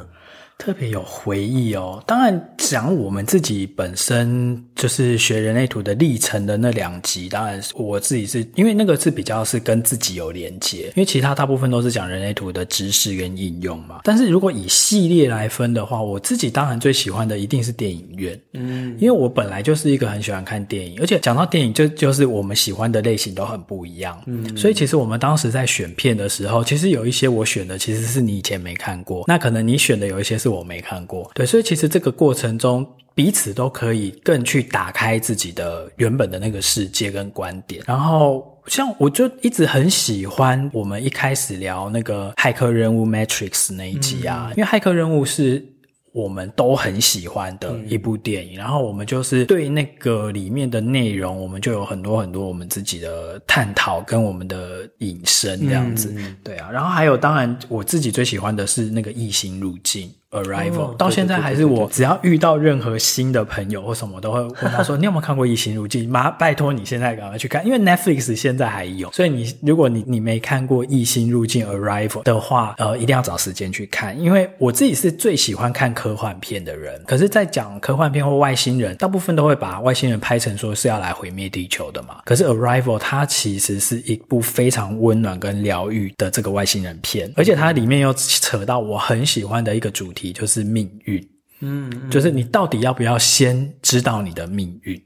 [0.58, 14.00] 特别有回忆哦，当然讲我们自己本身就是学人类图的历程的那两集，当然我自己是因为那个是比较是跟自己有连接，因为其他大部分都是讲人类图的知识跟应用嘛。
[14.04, 30.54] 但是如果以系列来分的话，我自己当然最喜欢的一定是电影院，嗯，因为我本来就是一个很喜欢看电影，而且讲到电影就就是我们喜欢的类型都很不一样，嗯，所以其实我们当时在选片的时候，其实有一些我选的其实是你以前没看过，那可能你选的有一些是。
[30.54, 37.82] 我没看过，对，所以其实这个过程中，彼此都可以更去打开自己的原本的那个世界跟观点。
[37.88, 45.66] 然后，像我就一直很喜欢我们一开始聊那个骇客任务 Matrix 那一集啊，嗯、因为骇客任务是
[46.12, 48.54] 我们都很喜欢的一部电影。
[48.54, 56.14] 嗯、然后我们就是对那个里面的内容，我们就有很多很多我们自己的探讨跟我们的引申这样子。
[56.16, 60.14] 嗯、对啊，然后还有，当然我自己最喜欢的是那个异形入境。
[60.34, 66.06] Arrival、哦、到现在还是我，只要遇到任何新的朋友或什么，都会问他说：“你有没有看过《异形入境》？
[66.10, 69.12] 妈拜托你现在赶快去看，因为 Netflix 现在还有。
[69.12, 74.20] 所以你如果你你没看过《异星入境》Arrival 的话，呃，一定要找时间去看。
[74.20, 82.18] 因为我自己是最喜欢看科幻片的人，可是，在讲科幻片或外星人，大部分都会把外星人拍成说是要来毁灭地球的嘛。
[82.26, 90.23] 可是 Arrival 它其实是一部非常温暖跟疗愈的这个外星人片，而且它里面又扯到我很喜欢的一个主题。
[90.32, 95.02] 就是命运，嗯，就是你到底要不要先知道你的命运？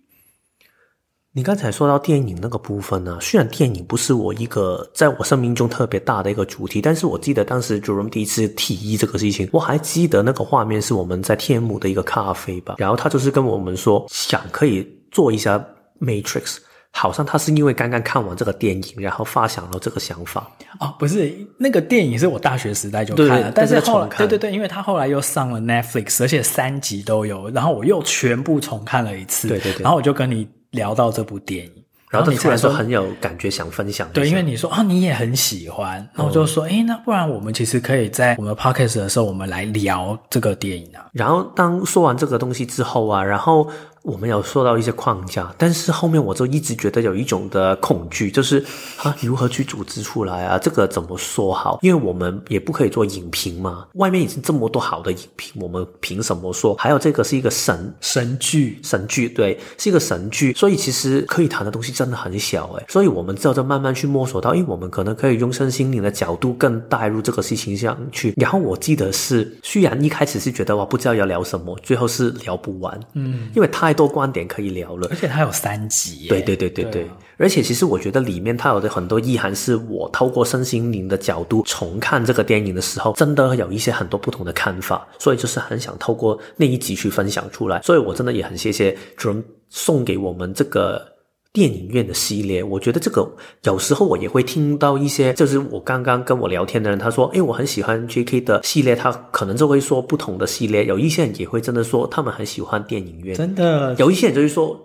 [1.33, 15.63] 你刚才说到电影那个部分呢，虽然电影不是我一个在我生命中特别大的一个主题，但是我记得当时 Jerome 第一次提议这个事情，我还记得那个画面是我们在天母的一个咖啡吧，然后他就是跟我们说，想可以做一下
[15.99, 16.57] Matrix。
[16.97, 20.49] 好像他是因为刚刚看完这个电影，然后发想了这个想法。
[20.79, 29.47] 哦，不是，那个电影是我大学时代就看了，但是后来，对对对，因为他后来又上了 Netflix，而且三集都有，然后我又全部重看了一次。
[29.47, 31.71] 对对对，然后我就跟你聊到这部电影，
[32.09, 34.09] 然后你突然说很有感觉，想分享。
[34.11, 41.05] 对，因为你说啊，你也很喜欢，然后我就说，诶，那不然我们其实可以在我们 Podcast 的时候，我们来聊这个电影啊。
[41.13, 43.69] 然后当说完这个东西之后啊，然后。
[44.07, 48.63] 我们有说到一些框架，但是后面我就一直觉得有一种的恐惧，就是
[49.03, 50.57] 啊，如何去组织出来啊？
[50.57, 51.77] 这个怎么说好？
[51.81, 56.73] 因为我们也不可以做影评嘛，外面已经这么多好的影评，我们凭什么说？
[56.75, 68.33] 还有这个是一个神神剧，神剧对，是一个神剧，所以其实可以谈的东西真的很小诶，所以我们之后就慢慢去摸索到，因为我们可能可以用身心灵的角度更带入这个事情上去。
[68.37, 73.96] 然后我记得是，虽然一开始是觉得哇不知道要聊什么，最后是聊不完，嗯，因为太。
[73.97, 76.27] 多观点可以聊了，而且它有三集。
[76.29, 87.81] 对对对对对，对啊、而且其实我觉得里面它有的很多意涵，是我透过身心灵的角度重看这个电影的时候，真的有一些很多不同的看法，所以就是很想透过那一集去分享出来。
[87.81, 91.16] 所以我真的也很谢谢 Jerome 送给我们这个。
[91.57, 93.27] 电影院的系列，我觉得这个
[93.63, 100.85] 有时候我也会听到一些，就是我刚刚跟我聊天的人，他说：“诶，我很喜欢 JK 的系列。”他可能就会说不同的系列。
[100.85, 103.95] 有一些人也会真的说他们很喜欢电影院，真的。
[103.97, 104.79] 有一些人就是说。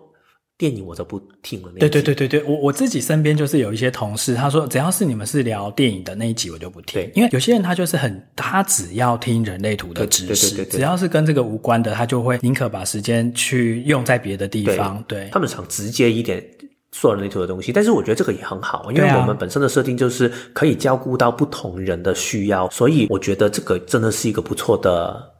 [0.58, 1.72] 电影我就不听了。
[1.80, 7.02] 对对对对对，我我自己身边就是有一些同事，他说只要是你们是聊电影的那一集，我就不听。
[7.02, 15.02] 对，因为有些人他就是很，他只要听人类图的知识，对对对只要是跟这个无关的，他就会宁可把时间去用在别的地方。
[15.08, 16.40] 对，对他们想直接一点
[16.92, 25.31] 说人类图的东西，但是我觉得这个也很好，因为我们本身的设定就是可以照顾到不同人的需要，所以我觉得这个真的是一个不错的。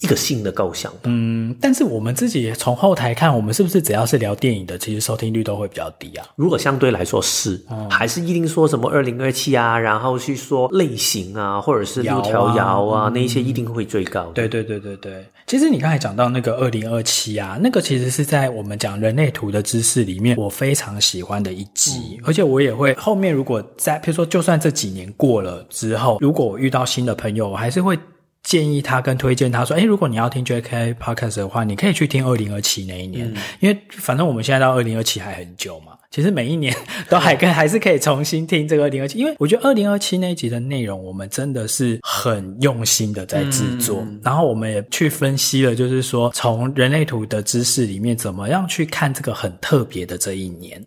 [0.00, 6.26] 一个新的构想，嗯，但是我们自己从后台看，我们是不是只要是聊电影的，其实收听率都会比较低啊？
[6.36, 14.26] 如果相对来说是，嗯、还是一定说什么二零二七啊，然后去说类型啊，或者是六条爻啊，啊那一些一定会最高。
[14.34, 27.98] 对对对对对，其实你刚才讲到那个二零二七啊，那个其实是在我们讲人类图的知识里面，我非常喜欢的一集，嗯、而且我也会后面如果在，比如说就算这几年过了之后，如果我遇到新的朋友，我还是会。
[28.46, 35.94] 建议他跟推荐他说：“诶，如果你要听 JK Podcast 的话，你可以去听二零二七那一年，嗯、因为反正我们现在到二零二七还很久嘛。
[36.12, 36.74] 其实每一年
[37.10, 50.82] 都还可以 还是可以重新听这个二零二七，因为我觉得二零二七那一集的内容，我们真的是很用心的在制作，嗯、然后我们也去分析了，就是说从人类图的知识里面，怎么样去看这个很特别的这一年。”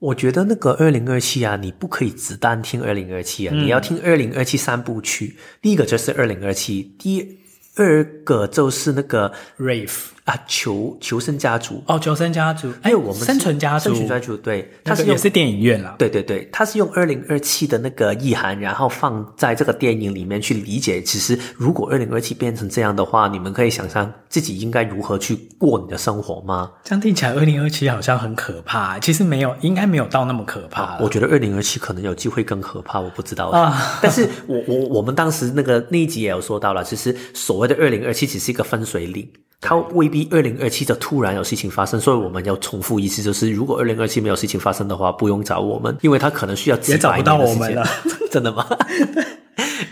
[0.00, 5.36] 我觉得那个二零二七啊，你不可以只单听二零二七啊，嗯、你要听二零二七三部曲。
[5.62, 7.38] 第一个就是二零二七，第
[7.76, 9.92] 二个就是那个 Rave。
[10.30, 21.02] 啊，求求生家族哦，求生家族，还有我们生存家族，生存家族，对，它是也是电影院啦，对对对，它是用二零二七的那个意涵，然后放在这个电影里面去理解。
[21.02, 26.70] 其实，如果二零二七变成这样的话，你们可以想象自己应该如何去过你的生活吗？
[26.84, 29.00] 这样听起来，二零二七好像很可怕。
[29.00, 30.96] 其实没有，应该没有到那么可怕。
[31.00, 33.98] 我觉得二零二七可能有机会更可怕，我不知道啊。
[34.00, 39.28] 但是我我我们当时那个那一集也有说到了，其实所谓的二零二七只是一个分水岭。
[39.60, 47.36] 它未必二零二七就突然有事情发生，所以我们要重复一次，就是如果二零二七没有事情发生的话，不用找我们，因为它可能需要几百年的时间。
[47.36, 47.86] 也找不到我们了，
[48.32, 48.66] 真的吗？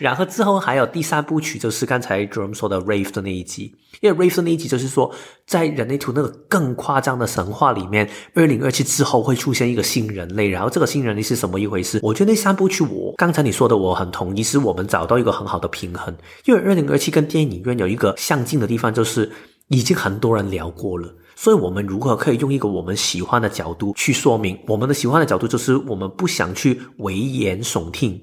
[0.00, 5.12] 然后之后还有第三部曲，就是刚才 Jerome 说的 Rave 的那一集，因为 Rave 的那一集就是说，
[5.46, 11.98] 在人类图那个更夸张的神话里面，二零二七之后会出现一个新人类，然后这个新人类是什么一回事？
[12.02, 19.30] 我觉得那三部曲，我刚才你说的我很同意，是我们找到一个很好的平衡，因为二零二七跟电影院有一个相近的地方，就是。
[19.68, 24.58] 已经很多人聊过了，所以我们如何可以用一个我们喜欢的角度去说明？
[24.66, 28.18] 我们的喜欢的角度就是我们不想去危言耸听，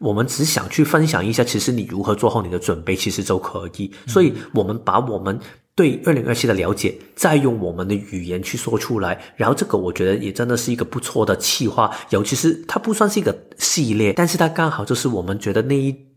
[0.00, 3.90] 我们只想去分享一下，其实你如何做好你的准备，其实都可以。
[4.06, 5.38] 所以我们把我们
[5.74, 16.09] 对二零二七的了解，再用我们的语言去说出来，然后这个我觉得也真的是一个不错的企划，尤其是它不算是一个系列，但是它刚好就是我们觉得那一。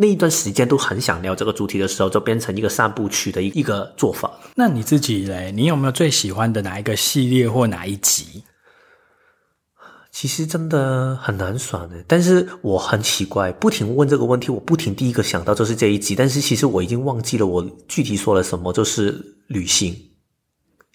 [0.00, 4.30] 那一段时间都很想聊这个主题的时候，就变成一个三部曲的一个做法。
[4.54, 5.50] 那你自己嘞？
[5.50, 8.44] 你有没有最喜欢的哪一个系列或哪一集？
[10.12, 20.07] 其实真的很难选的，但是我很奇怪，不停问这个问题，我不停第一个想到就是这一集，但是其实我已经忘记了我具体说了什么，就是旅行。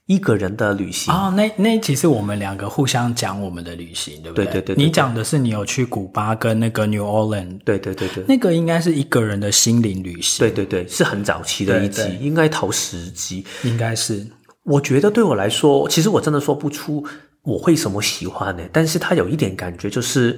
[0.05, 4.45] 一个人的旅行哦，那那其实我们两个互相讲我们的旅行，对不对？
[4.45, 4.85] 对对对，对。
[4.85, 8.21] 你讲的是你有去古巴跟那个 New Orleans，对对对对。
[8.27, 14.27] 那个应该是一个人的心灵旅行，对对对，是很早期的一集，应该头十集，应该是。
[14.63, 17.05] 我觉得对我来说，其实我真的说不出
[17.43, 20.37] 我会什么喜欢的，但是它有一点感觉，就是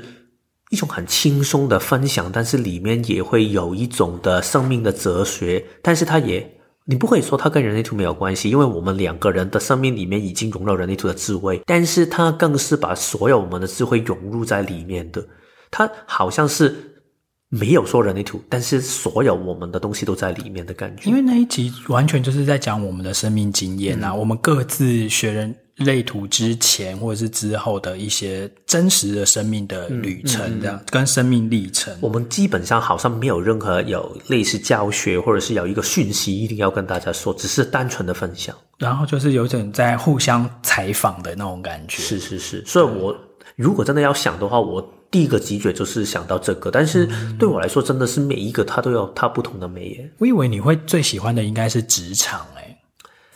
[0.70, 6.55] 一种很轻松的分享，但是里面也会有一种的生命的哲学，但是它也。
[6.88, 15.26] 你不可以说它跟人类图没有关系，因为我们两个人的生命里面已经融了人类图的智慧，但是它更是把所有我们的智慧融入在里面的。
[15.72, 17.02] 它好像是
[17.50, 21.10] 没有说人类图，但是所有我们的东西都在里面的感觉。
[21.10, 25.56] 因为那一集完全就是在讲我们的生命经验啊，嗯、我们各自学人。
[25.80, 38.56] 类图之前或者是之后的一些真实的生命的旅程，这样、嗯嗯、跟生命历程，我们基本上好像没有任何有类似教学，或者是有一个讯息一定要跟大家说，只是单纯的分享。
[38.78, 42.02] 然后就是有点在互相采访的那种感觉。
[42.02, 43.14] 是是是，所以我
[43.58, 46.72] 如果真的要想的话，我第一个直觉就是想到这个。
[46.72, 47.06] 但是
[47.38, 50.10] 对我来说，真的是每一个它都有它不同的美耶。
[50.20, 52.78] 我以为你会最喜欢的应该是职场诶，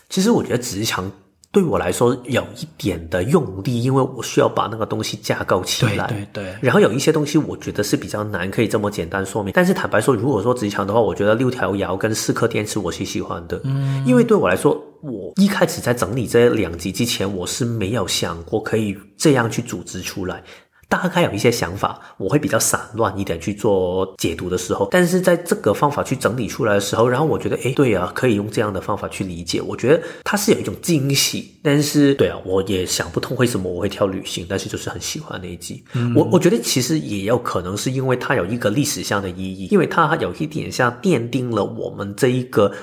[0.08, 1.12] 其实我觉得职场。
[1.52, 6.08] 对我来说有一点的用力，因为我需要把那个东西架构起来。
[6.08, 6.56] 对对对。
[6.62, 9.52] 然后有一些东西我觉得是比较难，可以这么简单说明。
[9.56, 13.60] 但是坦白说，如果说职场的话，我觉得六条摇跟四颗电池我是喜欢的。
[13.64, 14.04] 嗯。
[14.06, 20.44] 因为对我来说，我一开始在整理这两集之前，我是没有想过可以这样去组织出来。
[20.90, 29.62] 大概有一些想法，我会比较散乱一点去做解读的时候，但是在这个方法去整理出来的时候，然后我觉得，哎，对啊，可以用这样的方法去理解。
[29.62, 35.84] 我觉得它是有一种惊喜，但是，对啊，我也想不通为什么我会挑旅行，但是就是很喜欢那一集。
[35.94, 42.74] 嗯，我我觉得其实也有可能是因为它有一个历史上的意义，因为它有一点像奠定了我们这一个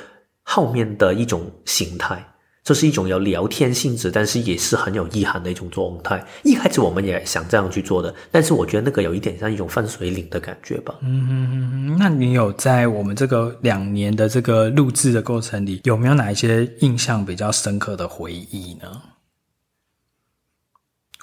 [0.44, 2.24] 后面的一种形态。
[2.66, 6.20] 这是一种有聊天性质，但是也是很有意涵的一种状态。
[6.42, 10.92] 一开始我们也想这样去做的，但是我觉得那个有一点像一种分水岭的感觉吧。
[11.00, 19.00] 嗯嗯嗯，那你有在我们这个两年的这个录制的过程里，有没有哪一些印象比较深刻的回忆呢？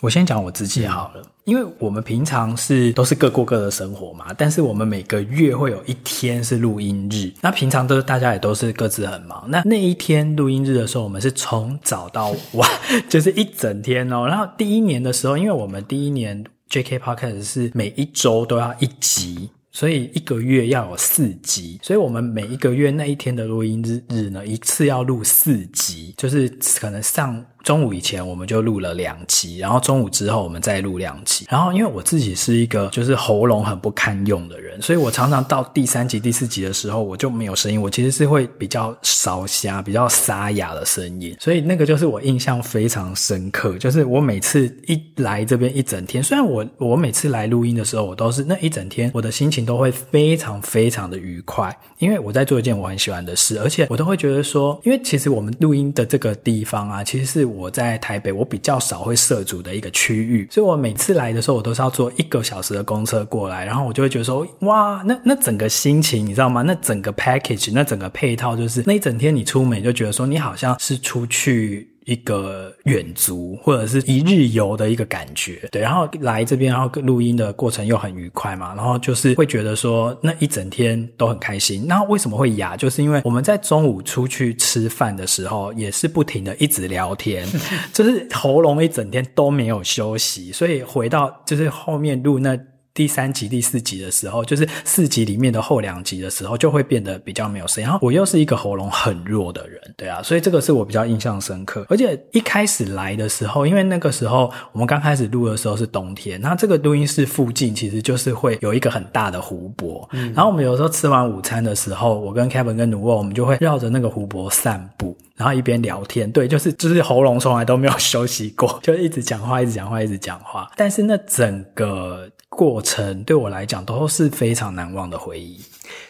[0.03, 12.69] 我先讲我自己好了，因为我们平常是都是各过各的生活嘛，但是我们每个月会有一天是录音日，那平常都大家也都是各自很忙，那那一天录音日的时候，我们是从早到晚，
[13.07, 14.25] 就是一整天哦。
[14.27, 19.51] 然后第一年的时候，因为我们第一年 JK Podcast 是每一周都要一集。
[19.75, 26.47] 所以一个月要有四集，所以我们每一个月那一天的录音日日呢，一次要录四集，就是
[26.79, 31.47] 可能上中午以前我们就录了两期，然后中午之后我们再录两期。
[31.49, 41.35] 然后因为我自己是一个就是喉咙很不堪用的人，所以我常常到第三集、第四集的时候我就没有声音，我其实是会比较烧瞎、比较沙哑的声音。
[41.39, 49.63] 所以那个就是我印象非常深刻，就是我每次一来这边一整天，虽然我我每次来录音的时候，我都是那一整天我的心情。
[49.63, 66.61] 都会非常非常的愉快，因为我在做一件我很喜欢的事，而且我都会觉得说，因为其实我们录音的这个地方啊，其实是我在台北我比较少会涉足的一个区域，所以我每次来的时候，我都是要坐一个小时的公车过来，然后我就会觉得说，哇，那那整个心情你知道吗？
[66.63, 71.92] 那整个 package，那整个配套，就是那一整天你出门就觉得说，你好像是出去。
[72.05, 81.85] 一个远足或者是一日游的一个感觉，对，然后来这边，然后录音的过程又很愉快嘛，然后就是会觉得说那一整天都很开心。
[81.87, 82.75] 那为什么会哑？
[82.75, 87.47] 就是因为我们在中午出去吃饭的时候，也是不停的一直聊天，
[87.93, 92.57] 就是喉咙一整天都没有休息，所以回到就是后面录那。
[92.93, 97.89] 第三集、第四集的时候，就是四集里面的后两集的时候，就会变得比较没有声音。
[97.89, 101.87] 然后我又是一个喉咙很弱的人，对啊，所以这个是我比较印象深刻。
[101.89, 110.07] 而且一开始来的时候，因为那个时候我们刚开始录的时候是冬天，那这个录音室附近其实就是会有一个很大的湖泊。
[110.11, 116.31] 嗯，然后我们有时候吃完午餐的时候，我跟 Kevin 跟 Noel，我们就会绕着那个湖泊散步，然后一边聊天。
[116.31, 120.71] 对，就是就是喉咙从来都没有休息过，就一直讲话，一直讲话，一直讲话。
[120.77, 122.29] 但是那整个。
[122.55, 125.59] 过程对我来讲都是非常难忘的回忆。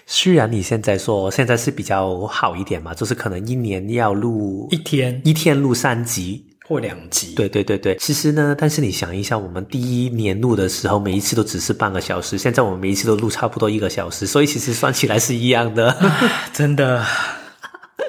[0.06, 7.34] 虽然你现在说现在是比较好一点嘛，就是可能一年要录一天，一天录三集或两集。
[7.36, 15.96] 对对对对，其实呢，但是你想一下，我们第一年录的时候，每一次都只是半个小时，现在我们每一次都录差不多一个小时，所以其实算起来是一样的，
[16.54, 17.04] 真的。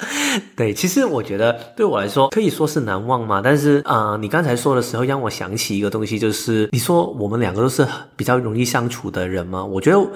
[0.56, 3.40] 对，其实我觉得对我来说可以说是难忘嘛。
[3.42, 7.86] 但是啊、你刚才说的时候让我想起一个东西，就是你说我们两个都是
[8.16, 9.64] 比较容易相处的人嘛。
[9.64, 10.06] 我觉得。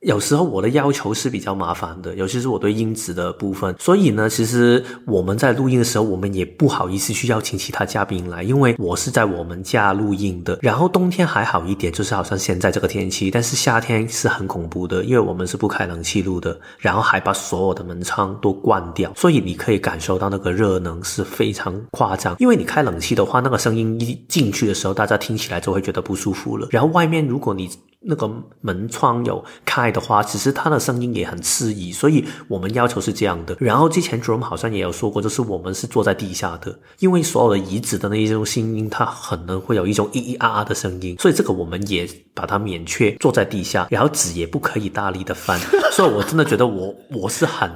[0.00, 3.74] 有时候我的要求是比较麻烦的，尤其是我对音质的部分。
[3.80, 10.56] 所以呢，其实我们在录音的时候，我们也不好意思去邀请其他嘉宾来，因为我是在我们家录音的。
[10.62, 22.36] 然后冬天还好一点，就是好像现在这个天气，但是夏天是很恐怖的，因为我们是不开冷气录的，然后还把所有的门窗都关掉，所以你可以感受到那个热能是非常夸张。
[22.38, 26.68] 因为你开冷气的话，那个声音一进去的时候，大家听起来就会觉得不舒服了。
[26.70, 27.68] 然后外面如果你
[28.00, 28.30] 那个
[28.60, 33.56] 门窗有开的话，其实它的声音也很刺耳，所以我们要求是这样的。
[33.58, 45.58] 然后之前 Jerome 好像也有说过，就是我们是坐在地下的，因为所有的椅子的那一种声音，它可能会有一种咿咿啊啊的声音，所以这个我们也把它免却，坐在地下，然后纸也不可以大力的翻。
[45.90, 47.70] 所以我真的觉得我我是很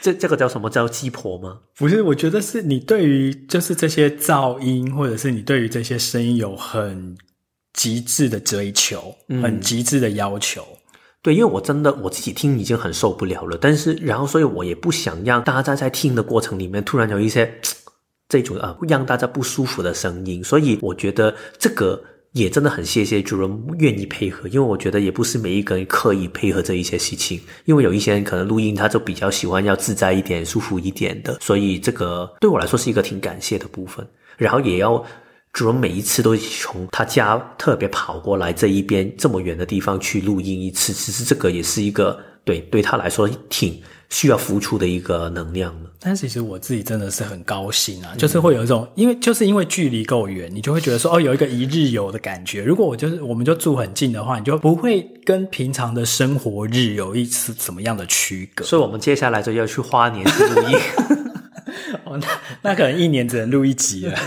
[0.00, 1.58] 这这个叫什么叫鸡婆吗？
[1.76, 7.14] 不是，我觉得是你对于就是这些噪音，或者是你对于这些声音有很。
[7.76, 10.62] 极致的追求，很极致的要求。
[10.62, 10.76] 嗯，
[11.22, 17.52] 对，因为我真的我自己听已经很受不了了，但是然后所以我也不想让大家在听的过程里面突然有一些
[18.28, 22.02] 这种啊让大家不舒服的声音，所以我觉得这个
[22.32, 34.06] 也真的很谢谢主人愿意配合，因为我觉得也不是每一个人刻意配合这一些事情，因为有一些人可能录音他就比较喜欢要自在一点、舒服一点的，所以这个对我来说是一个挺感谢的部分，
[34.38, 35.04] 然后也要。
[35.56, 43.80] 主人每一次都从他家特别跑过来这一边这么远的地方去录音一次，其实这个也是一个对对他来说挺
[44.10, 45.88] 需要付出的一个能量的。
[45.98, 52.62] 但其实我自己真的是很高兴啊，就是会有一种，因为就是因为距离够远，你就会觉得说哦，有一个一日游的感觉。
[52.62, 58.62] 如果我就是我们就住很近的话，你就不会跟平常的生活日有一次怎么样的区隔。
[58.62, 60.78] 所以我们接下来就要去花莲录音。
[62.06, 62.28] 哦，那
[62.62, 64.18] 那可能一年只能录一集了。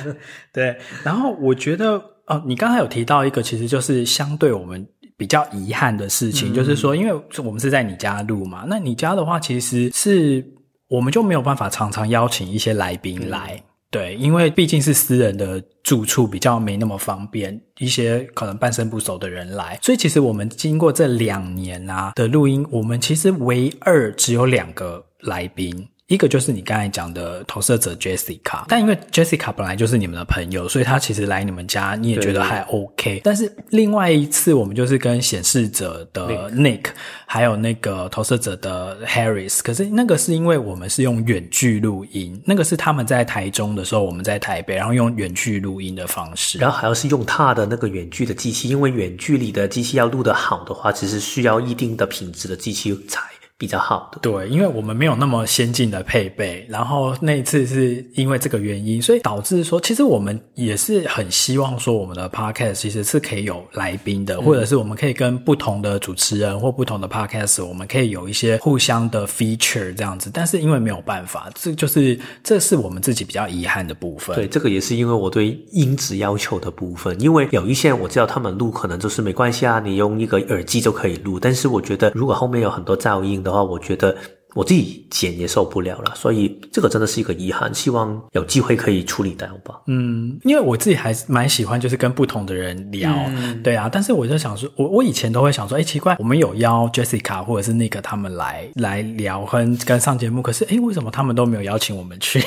[0.53, 4.85] 对，然后我觉得哦，你刚才有提到一个，其实就是相对我们
[5.17, 10.45] 比较遗憾的事情，嗯、就是说，因为我们是在你家录嘛，那你家的话，其实是
[10.87, 25.87] 我们就没有办法常常邀请一些来宾来，嗯、对，因为毕竟是私人的住处，比较没那么方便，一些可能半生不熟的人来，所以其实我们经过这两年啊的录音，我们其实唯二只有两个来宾。
[26.09, 33.21] 一个就是你刚才讲的投射者 Jessica，但因为 Jessica 本来就是你们的朋友，所以他其实来你们家你也觉得还 OK。
[33.23, 36.85] 但是另外一次我们就是跟显示者的 Nick，
[37.27, 53.21] 还有那个投射者的 Harris，可是那个是因为我们是用远距录音，那个是他们在台中的时候，我们在台北，然后用远距录音的方式，然后还要是用他的那个远距的机器，因为远距离的机器要录得好的话，其实需要一定的品质的机器材。
[53.59, 74.37] 比较好的，对，因为我们没有那么先进的配备，然后那一次是因为这个原因，所以导致说，其实我们也是很希望说，我们的 podcast 其实是可以有来宾的，嗯、或者是我们可以跟不同的主持人或不同的 podcast，我们可以有一些互相的 feature 这样子，但是因为没有办法，这就是这是我们自己比较遗憾的部分。
[74.37, 83.48] 对，这个也是因为我对音质要求的部分，因为有一些我知道他们录可能就是没关系啊，你用一个耳机就可以录，但是我觉得如果后面有很多噪音的。
[83.49, 84.15] 的话，我觉得
[84.53, 87.73] 我自己剪也受不了了，所以这个真的是一个遗憾。
[87.73, 89.79] 希望有机会可以处理掉吧。
[89.87, 93.87] 嗯，因为我自己还是蛮喜欢，就是跟不同的人聊，嗯、对啊。
[93.91, 102.39] 但是我就想说，我我以前都会想说，哎，奇怪，我们有邀 Jessica 或者是那个他们来来聊跟跟上节目，可是哎，为什么他们都没有邀请我们去？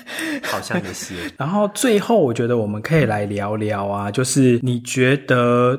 [0.44, 1.14] 好像也是。
[1.36, 5.78] 然后最后，我觉得我们可以来聊聊啊，就是你觉得。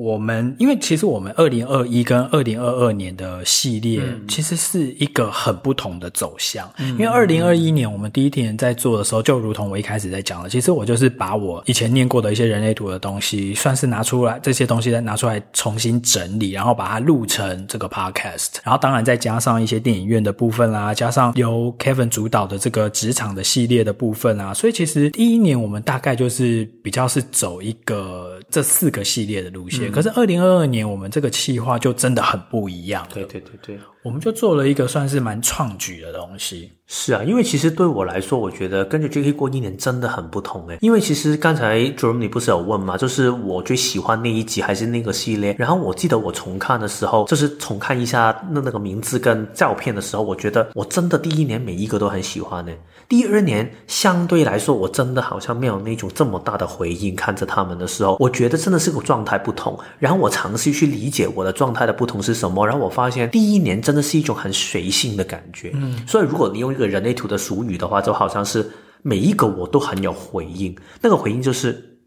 [0.00, 6.66] 我们因为其实我们二零二一跟二零二二年的系列其实是一个很不同的走向。
[6.78, 18.54] 嗯、因为二零二一年我们第一天在做的时候，就如同我一开始在讲的，其实我就是把我以前念过的一些人类图的东西，算是拿出来这些东西再拿出来重新整理，然后把它录成这个 podcast。
[18.64, 29.89] 然后当然再加上一些电影院的部分啦，加上由 Kevin 主导的这个职场的系列的部分啊，所以其实第一年我们大概就是比较是走一个这四个系列的路线。
[29.90, 33.06] 可是二零二二年，我们这个企划就真的很不一样。
[33.12, 36.72] 对对对对，我们就做了一个算是蛮创举的东西。
[36.86, 39.32] 是啊，因为其实对我来说，我觉得跟着 J.K.
[39.32, 40.78] 过一年真的很不同诶。
[40.80, 42.96] 因为其实刚才 Jerome 你不是有问吗？
[42.96, 45.54] 就是我最喜欢那一集还是那个系列？
[45.56, 52.76] 然后我记得我重看的时候，就是重看一下那那个名字跟照片的时候，我觉得我真的第一年每一个都很喜欢诶。
[53.08, 57.14] 第二年相对来说，我真的好像没有那种这么大的回应。
[57.14, 59.78] 看着他们的时候，我觉得真的是个状态不同。
[59.98, 65.70] 然后我尝试去理解我的状态的不同是什么，然后我发现第一年真的是一种很随性的感觉。
[65.74, 68.70] 嗯，所以如果你用一个人类图的俗语的话，就好像是
[69.02, 70.76] 每一个我都很有回应。
[71.00, 71.98] 那个回应就是，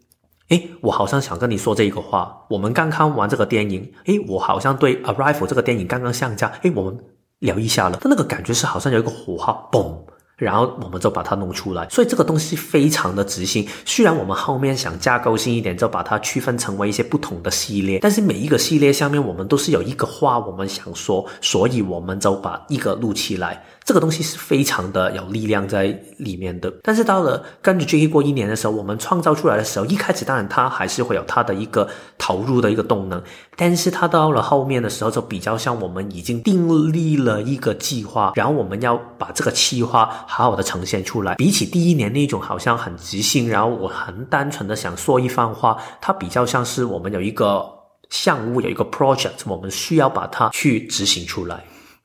[0.49, 2.45] 诶，我好像想跟你说这个话。
[2.49, 6.97] 我们刚看完这个电影，诶，我好像对《Arrival》这个电影刚刚上架，诶，我们
[7.39, 7.97] 聊一下了。
[8.01, 9.97] 但那个感觉是好像有一个火花，嘣。
[10.43, 13.67] 然后我们就把它弄出来，所以这个东西非常的直性。
[13.85, 23.63] 虽然我们后面想架构性一点，就把它区分成为一些不同的系列，但是每一个系列下面我们都是有一个话我们想说，所以我们就把一个录起来。
[23.86, 25.86] 这个东西是非常的有力量在
[26.17, 26.73] 里面的。
[26.84, 28.07] 但是到了跟着 J.K.
[28.07, 33.21] 过一年的时候，我们创造出来的时候，一开始当然它还是会有它的一个投入的一个动能，
[33.55, 41.36] 但是它到了后面的时候，就比较像我们已经订立了一个计划，然后我们要把这个计划好好的呈现出来。
[41.36, 47.65] 比起第一年那种好像很即兴，然后我很单纯的想说一番话，它比较像是我们有一个
[48.09, 51.63] 项目，有一个 project，我们需要把它去执行出来。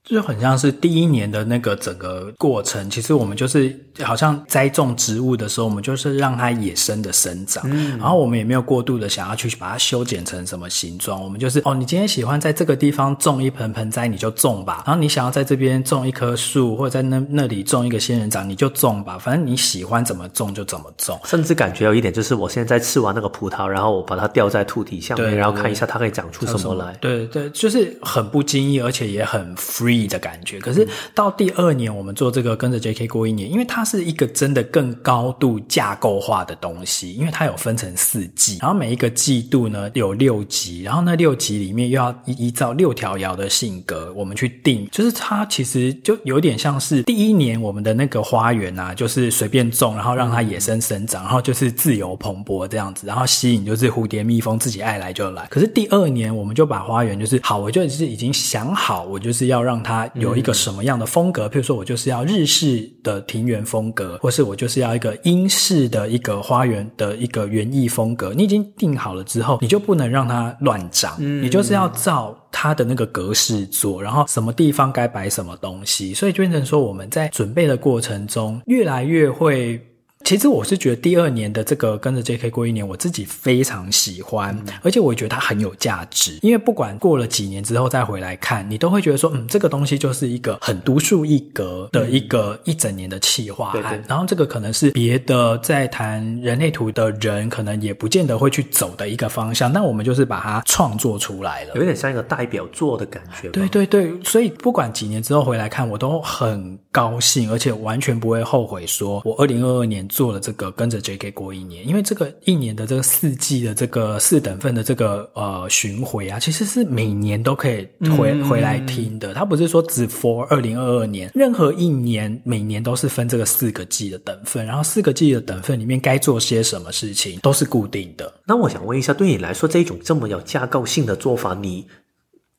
[0.08, 29.97] 就很像是第一年的那个整个过程，其实我们就是好像栽种植物的时候，我们就是让它野生的生长，嗯，然后我们也没有过度的想要去把它修剪成什么形状，我们就是哦，你今天喜欢在这个地方种一盆盆栽，你就种吧，然后你想要在这边种一棵树，或者在那那里种一个仙人掌，你就种吧，反正你喜欢怎么种就怎么种，甚至感觉有一点就是我现在吃完那个葡萄，然后我把它吊在兔体下面，对然后看一下它可以长出什么来，对对，就是很不经意，而且也很 free。
[30.00, 30.58] 意的感觉。
[30.58, 55.46] 可是到第二年，我们做这个跟着 JK 过一年，因为它是一个真的更高度架构化的东西，因为它有分成四季，然后每一个季度呢有六集，然后那六集里面又要依依照六条爻的性格，我们去定，就是它其实就有点像是第一年我们的那个花园啊，就是随便种，然后让它野生生长，然后就是自由蓬勃这样子，然后吸引就是蝴蝶蜜蜂自己爱来就来。
[55.50, 68.32] 可是第二年我们就把花园就是好，我就是已经想好，我就是要让它有一个什么样的风格，嗯、譬如说我就是要日式的庭园风格，或是我就是要一个英式的一个花园的一个园艺风格。
[68.34, 79.80] 你已经定好了之后，你就不能让它乱长，嗯、你就是要照它的那个格式做，然后什么地方该摆什么东西，所以就变成说我们在准备的过程中越来越会。
[80.28, 86.38] 其实我是觉得第二年的这个跟着 JK 过一年，我自己非常喜欢，而且我觉得它很有价值。
[86.42, 93.72] 因为不管过了几年之后再回来看，你都会觉得说，嗯，这个东西就是一个很独树一格的一个一整年的企划案。
[93.72, 94.04] 对对。
[94.06, 99.72] 然后这个可能是别的在谈人类图的人，可能也不见得会去走的一个方向。
[99.72, 103.48] 那我们就是把它创作出来了，有点像一个代表作的感觉。
[103.48, 110.06] 对对对，所以不管几年之后回来看，我都很高兴，而且完全不会后悔，说我二零二二年。
[110.18, 119.32] 做了这个跟着 JK 过一年，因为这个一年的这个四季的这个四等份的这个呃巡回啊，其实是每年都可以回、嗯、回来听的。
[119.32, 128.40] 它不是说只 for 二零二二年，任何一年每年都是分这个四个季的等份，然后四个季的等份里面该做些什么事情都是固定的。
[128.44, 131.86] 那我想问一下，对你来说这种这么有架构性的做法，你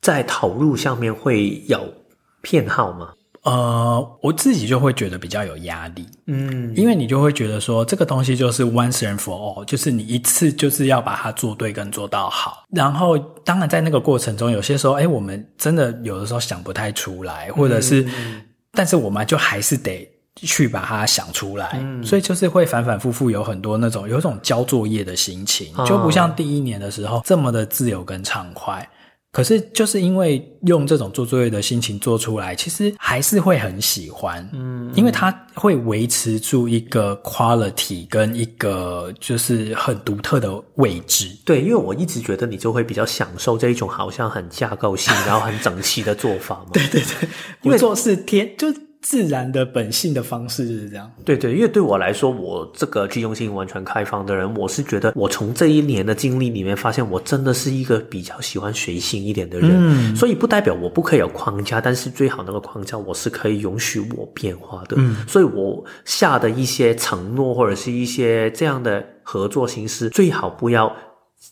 [0.00, 1.92] 在投入上面会有
[2.40, 3.12] 偏好吗？
[3.42, 12.64] 呃，我自己就会觉得比较有压力，嗯，因为你就会觉得说这个东西就是 once and for all，就是你一次就是要把它做对跟做到好。
[12.70, 28.86] 然后，当然在那个过程中，有些时候，哎，我们真的有的时候想不太出来，或者是，嗯，但是我们就还是得去把它想出来，嗯，所以就是会反反复复有很多那种有一种交作业的心情，就不像第一年的时候这么的自由跟畅快。
[29.32, 41.30] 可是，就是因为用这种做作业的心情做出来，其实还是会很喜欢，嗯，因为它会维持住一个 quality 跟一个就是很独特的位置。
[41.44, 46.70] 对，因为我一直觉得你就会比较享受这一种好像很架构性， 然后很整齐的做法嘛。
[46.74, 47.28] 对对对，
[47.62, 48.66] 因为做事天就。
[49.02, 51.10] 自然的本性的方式就是这样。
[51.24, 59.70] 对对，因为对我来说，我这个具中性完全开放的人，我是觉得我从这一年的经历里面发现，我真的是一个比较喜欢随性一点的人。
[59.72, 64.96] 嗯，所以不代表我不可以有框架，但是最好那个框架我是可以允许我变化的。
[64.98, 70.94] 嗯，所以我下的一些承诺或者是一些这样的合作形式，最好不要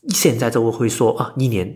[0.09, 1.75] 现在就会说啊，一年。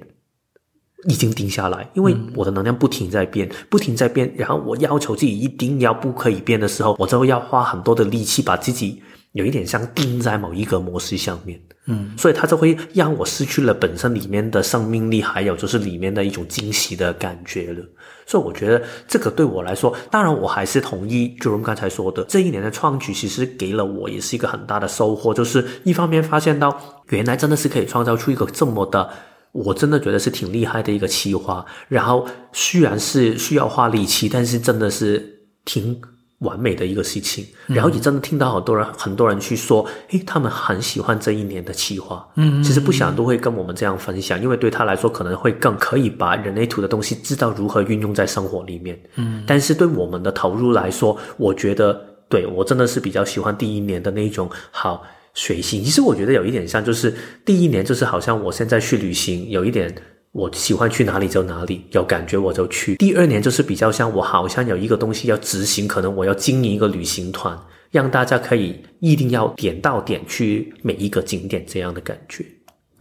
[1.09, 17.85] 已经定下来，因为我的能量不停在变，不停在变，然后我要求自己一定要不可以变的时候，我就要花很多的力气把自己有一点像定在某一个模式上面，嗯，所以它就会让我失去了本身里面的生命力，还有就是里面的一种惊喜的感觉了。
[18.25, 29.11] 所以我觉得这个对我来说，当然我还是同意 Jerome 刚才说的，这一年的创举其实给了我也是一个很大的收获，就是一方面发现到原来真的是可以创造出一个这么的。
[29.53, 36.01] 我真的觉得是挺厉害的一个企划，然后虽然是需要花力气，但是真的是挺
[36.39, 37.47] 完美的一个事情。
[37.69, 42.27] 嗯、然后也真的听到很多人，很多人去说，诶，他们很喜欢这一年的企划。
[42.37, 48.99] 嗯，其实不想都会跟我们这样分享，因为对他来说可能会更可以把人类图的东西知道如何运用在生活里面。
[49.17, 51.93] 嗯，但是对我们的投入来说，我觉得
[52.29, 55.03] 对我真的是比较喜欢第一年的那种好。
[55.35, 57.15] 随性，其实我觉得有一点像，就是
[57.45, 59.95] 第一年就是好像我现在去旅行，有一点
[60.33, 62.97] 我喜欢去哪里就哪里，有感觉我就去。
[62.97, 67.59] 第二年就是比较像我好像有一个东西要执行，可能我要经营一个旅行团，
[67.91, 72.45] 让大家可以一定要点到点去每一个景点这样的感觉。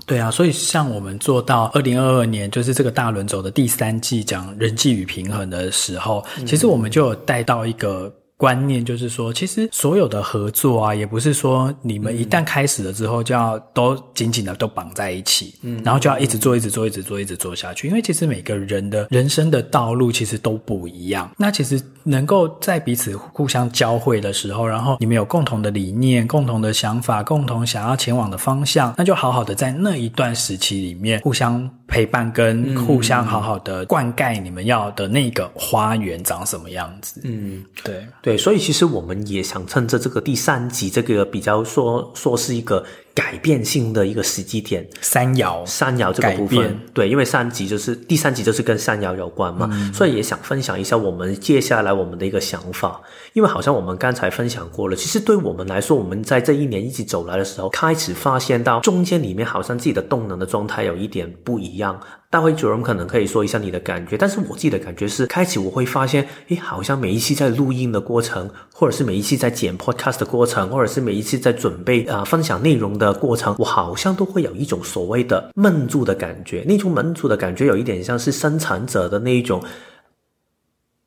[0.05, 8.13] 对啊，所以像我们做到二零二二年，就是这个大轮轴的第三季讲人际与平衡的时候，其实我们就有带到一个。
[8.41, 17.87] 观念就是说，其实所有的合作啊，也不是说你们一旦开始了之后，就要都紧紧的都绑在一起，嗯，然后就要一直做，一直做，一直做，一直做下去。
[17.87, 21.29] 因为其实每个人的人生的道路其实都不一样。
[21.37, 37.19] 那其实能够在彼此互相交汇的时候，然后你们有共同的理念、共同的想法、共同想要前往的方向，那就好好的在那一段时期里面互相陪伴，跟互相好好的灌溉你们要的那个花园长什么样子。
[37.25, 38.37] 嗯，对对。
[38.37, 42.81] 所以其实我们也想趁着这个第三集，这个比较说说是一个
[43.13, 53.01] 改变性的一个时机点，三爻，三爻这个部分，对，因为三集就是第三集就是跟三爻有关嘛，嗯，所以也想分享一下我们接下来我们的一个想法，
[53.33, 61.99] 因为好像我们刚才分享过了，其实对我们来说，我们在这一年一起走来的时候，开始发现到中间里面好像自己的动能的状态有一点不一样。
[62.31, 76.63] 待会主任可能可以说一下你的感觉，但是我自己的感觉是，开始我会发现，诶，好像每一期在录音的过程，或者是每一期在剪 podcast 的过程，或者是每一期在准备啊、呃、分享内容的过程，我好像都会有一种所谓的闷住的感觉。
[76.65, 79.61] 那种闷住的感觉有一点像是生产者的那一种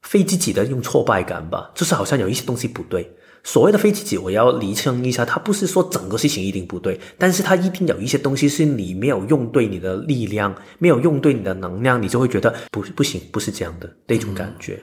[0.03, 3.11] 非自己的一种挫败感吧，就是好像有一些东西不对。
[3.45, 14.82] 所谓的非自己，我要厘清一下，它不是说整个事情一定不对，但是它一定有一些东西是你没有用对你的力量，没有用对你的能量，你就会觉得不不行，不是这样的那种感觉。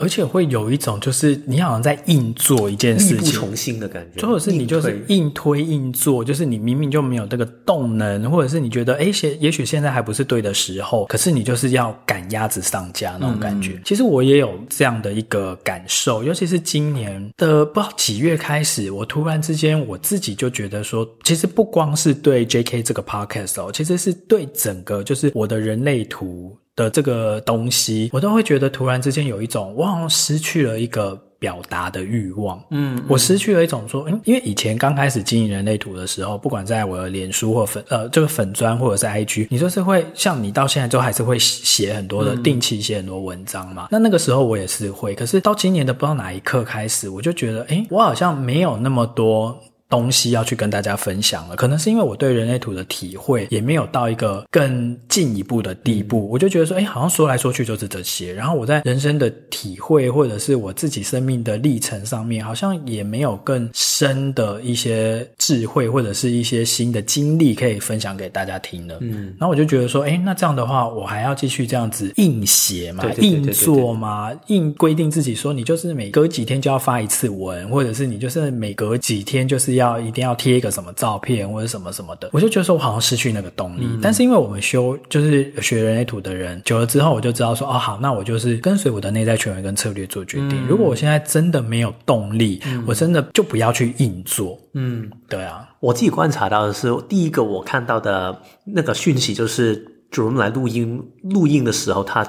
[0.00, 13.72] 而且会有一种，就是你好像在硬做一件事情，力不从心的感觉，或者是你就是硬推硬做，就是你明明就没有这个动能，或者是你觉得，哎，现也许现在还不是对的时候，可是你就是要赶鸭子上架那种感觉。
[13.72, 13.82] 嗯。
[13.84, 26.56] 其实我也有这样的一个感受，尤其是今年的不知道几月开始，我突然之间我自己就觉得说，其实不光是对 JK 这个 podcast 哦，其实是对整个就是我的人类图。
[26.80, 32.58] 的这个东西，我都会觉得突然之间有一种，我好像失去了一个表达的欲望。
[32.70, 43.84] 嗯，嗯，我失去了一种说，嗯，因为以前刚开始经营人类图的时候，不管在我的脸书或粉呃这个粉砖或者是 IG，你就是会像你到现在都还是会写很多的定期写很多文章嘛。
[43.84, 43.88] 嗯。
[43.90, 49.58] 那那个时候我也是会，可是到今年的不知道哪一刻开始，我就觉得，诶，我好像没有那么多。
[49.90, 58.32] 东西要去跟大家分享了，可能是因为我对人类图的体会也没有到一个更进一步的地步，我就觉得说，哎，好像说来说去就是这些。
[58.32, 68.98] 然后我在人生的体会或者是我自己生命的历程上面，好像也没有更深的一些智慧或者是一些新的经历可以分享给大家听了。
[69.00, 79.79] 嗯，然后我就觉得说，哎，那这样的话，我还要继续这样子硬写嘛，硬做嘛，硬规定自己说，你就是每隔几天就要发一次文，或者是你就是每隔几天就是要。
[79.80, 83.82] 要一定要贴一个什么照片或者什么什么的，我就觉得说我好像失去那个动力。
[83.82, 90.64] 嗯、但是因为我们修就是学人类图的人久了之后，我就知道说哦好，那我就是跟随我的内在权威跟策略做决定。
[90.64, 94.58] 嗯、如果我现在真的没有动力，嗯、我真的就不要去硬做。
[94.74, 102.24] 嗯，对啊，我自己观察到的是，第一个我看到的那个讯息就是，主人来录音录音的时候，他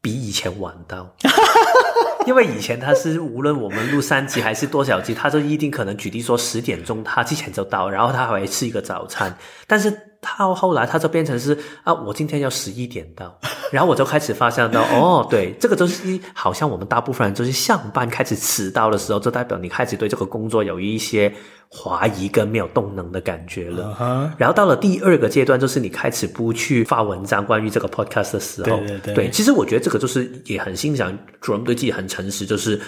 [0.00, 1.12] 比以前晚到。
[2.26, 10.11] 因为以前他是无论我们录三集还是多少集，他就一定可能举例说十点钟他之前就到，然后他还会吃一个早餐，但是。
[10.22, 13.36] 到后来，他就变成是啊，我今天要十一点到，
[13.72, 21.32] 然后我就开始发现到，哦，对，这个就是好像我们大部分人就是上班开始迟到的时候，就代表你开始对这个工作有一些
[21.68, 23.96] 怀疑跟没有动能的感觉了。
[23.98, 24.30] Uh-huh.
[24.38, 32.80] 然后到了第二个阶段，就是你开始不去发文章关于这个 podcast 的时候，对对对，对，其实我觉得这个就是也很欣赏主人对自己很诚实，就是。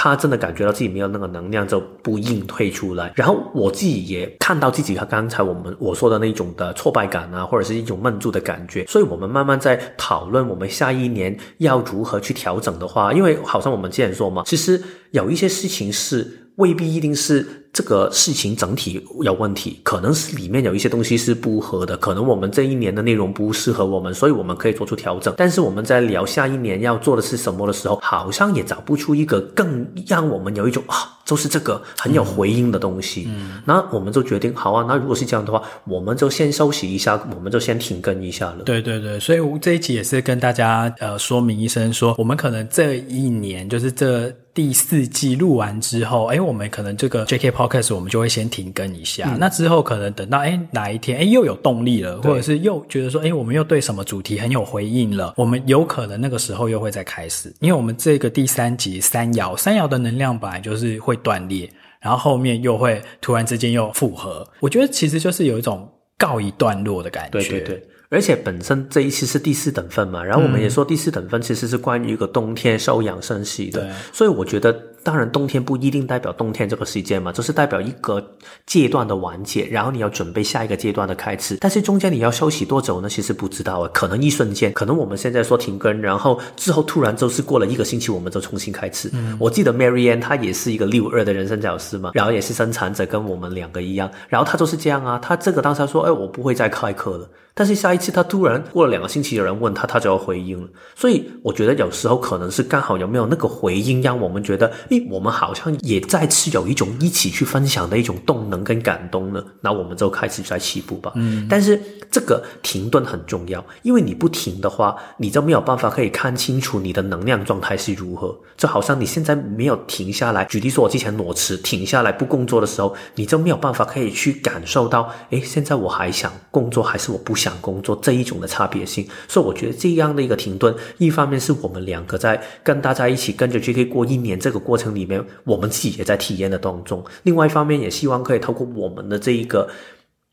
[0.00, 3.12] 他真的感觉到自己没有那个能量，就不硬退出来。
[3.16, 8.86] 然后我自己也看到自己和刚才我们我说的那种的挫败感啊，或者是一种闷住的感觉。
[8.86, 14.80] 所以我们慢慢在讨论我们下一年要如何去调整的话，因为好像我们之前说嘛，其实
[15.10, 17.44] 有一些事情是未必一定是。
[17.70, 25.32] 这个事情整体有问题，可能是里面有一些东西是不合的，可能我们这一年的内容不适合我们，所以我们可以做出调整。
[25.36, 33.26] 但是我们在聊下一年要做的是什么的时候，好像也找不出一个更让我们有一种啊，就是这个很有回应的东西。
[33.28, 38.64] 嗯，那我们就决定，好啊，那如果是这样的话，我们就先休息一下，我们就先停更一下了。
[38.64, 44.34] 对对对，所以这一集也是跟大家呃说明一声说，说我们可能这一年就是这。
[44.58, 49.30] 第四季录完之后，哎，我们可能这个 JK Podcast 我们就会先停更一下。
[49.32, 57.54] 嗯、那之后可能等到哎哪一天哎又有动力了，或者是又觉得说哎我们又对什么主题很有回应了，我们有可能那个时候又会再开始。
[57.60, 64.44] 因为我们这个第三集三爻三爻的能量本来就是会断裂，然后后面又会突然之间又复合。
[64.58, 65.88] 我觉得其实就是有一种
[66.18, 67.38] 告一段落的感觉。
[67.38, 67.88] 对对对。
[68.10, 74.84] 而且本身这一期是第四等分嘛，然后我们也说第四等分其实是关于一个冬天休养生息的，所以我觉得。
[75.02, 78.22] 当然，冬天不一定代表冬天这个时间嘛，就是代表一个
[78.66, 81.56] 阶段的完结，然后你要准备下一个阶段的开始。
[81.60, 83.08] 但是中间你要休息多久呢？
[83.08, 89.10] 其实不知道啊，可能一瞬间，可能我们现在说停更，然后之后突然就是过了一个星期，我们就重新开始。
[89.12, 97.28] 嗯，我记得 Marianne 她也是一个六二的人生导师嘛，然后也是生产者，跟我们两个一样，然后她就是这样啊，她这个当时说，哎，我不会再开课了。
[97.54, 100.68] 但是下一次他突然过了两个星期，有人问他，他就要回应了。
[100.94, 109.42] 所以我觉得有时候可能是刚好有没有那个回应，让我们觉得诶，我们好像也再次有一种一起去分享的一种动能跟感动呢。
[109.60, 111.12] 那我们就开始在起步吧。
[111.16, 111.80] 嗯，但是
[112.10, 118.36] 这个停顿很重要，因为你不停的话，你就没有办法可以看清楚你的能量状态是如何。
[118.56, 129.06] 就好像你现在没有停下来，举例说，我之前裸辞停下来不工作的时候，你就没有办法可以去感受到，诶，现在我还想工作还是我不想工作这一种的差别性。
[129.28, 139.68] 所以我觉得这样的一个停顿，一方面是我们两个在跟大家一起跟着 JK 过一年这个过程里面，我们自己也在体验的当中；另外一方面，也希望可以透过我们的这一个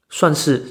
[0.10, 0.64] 算是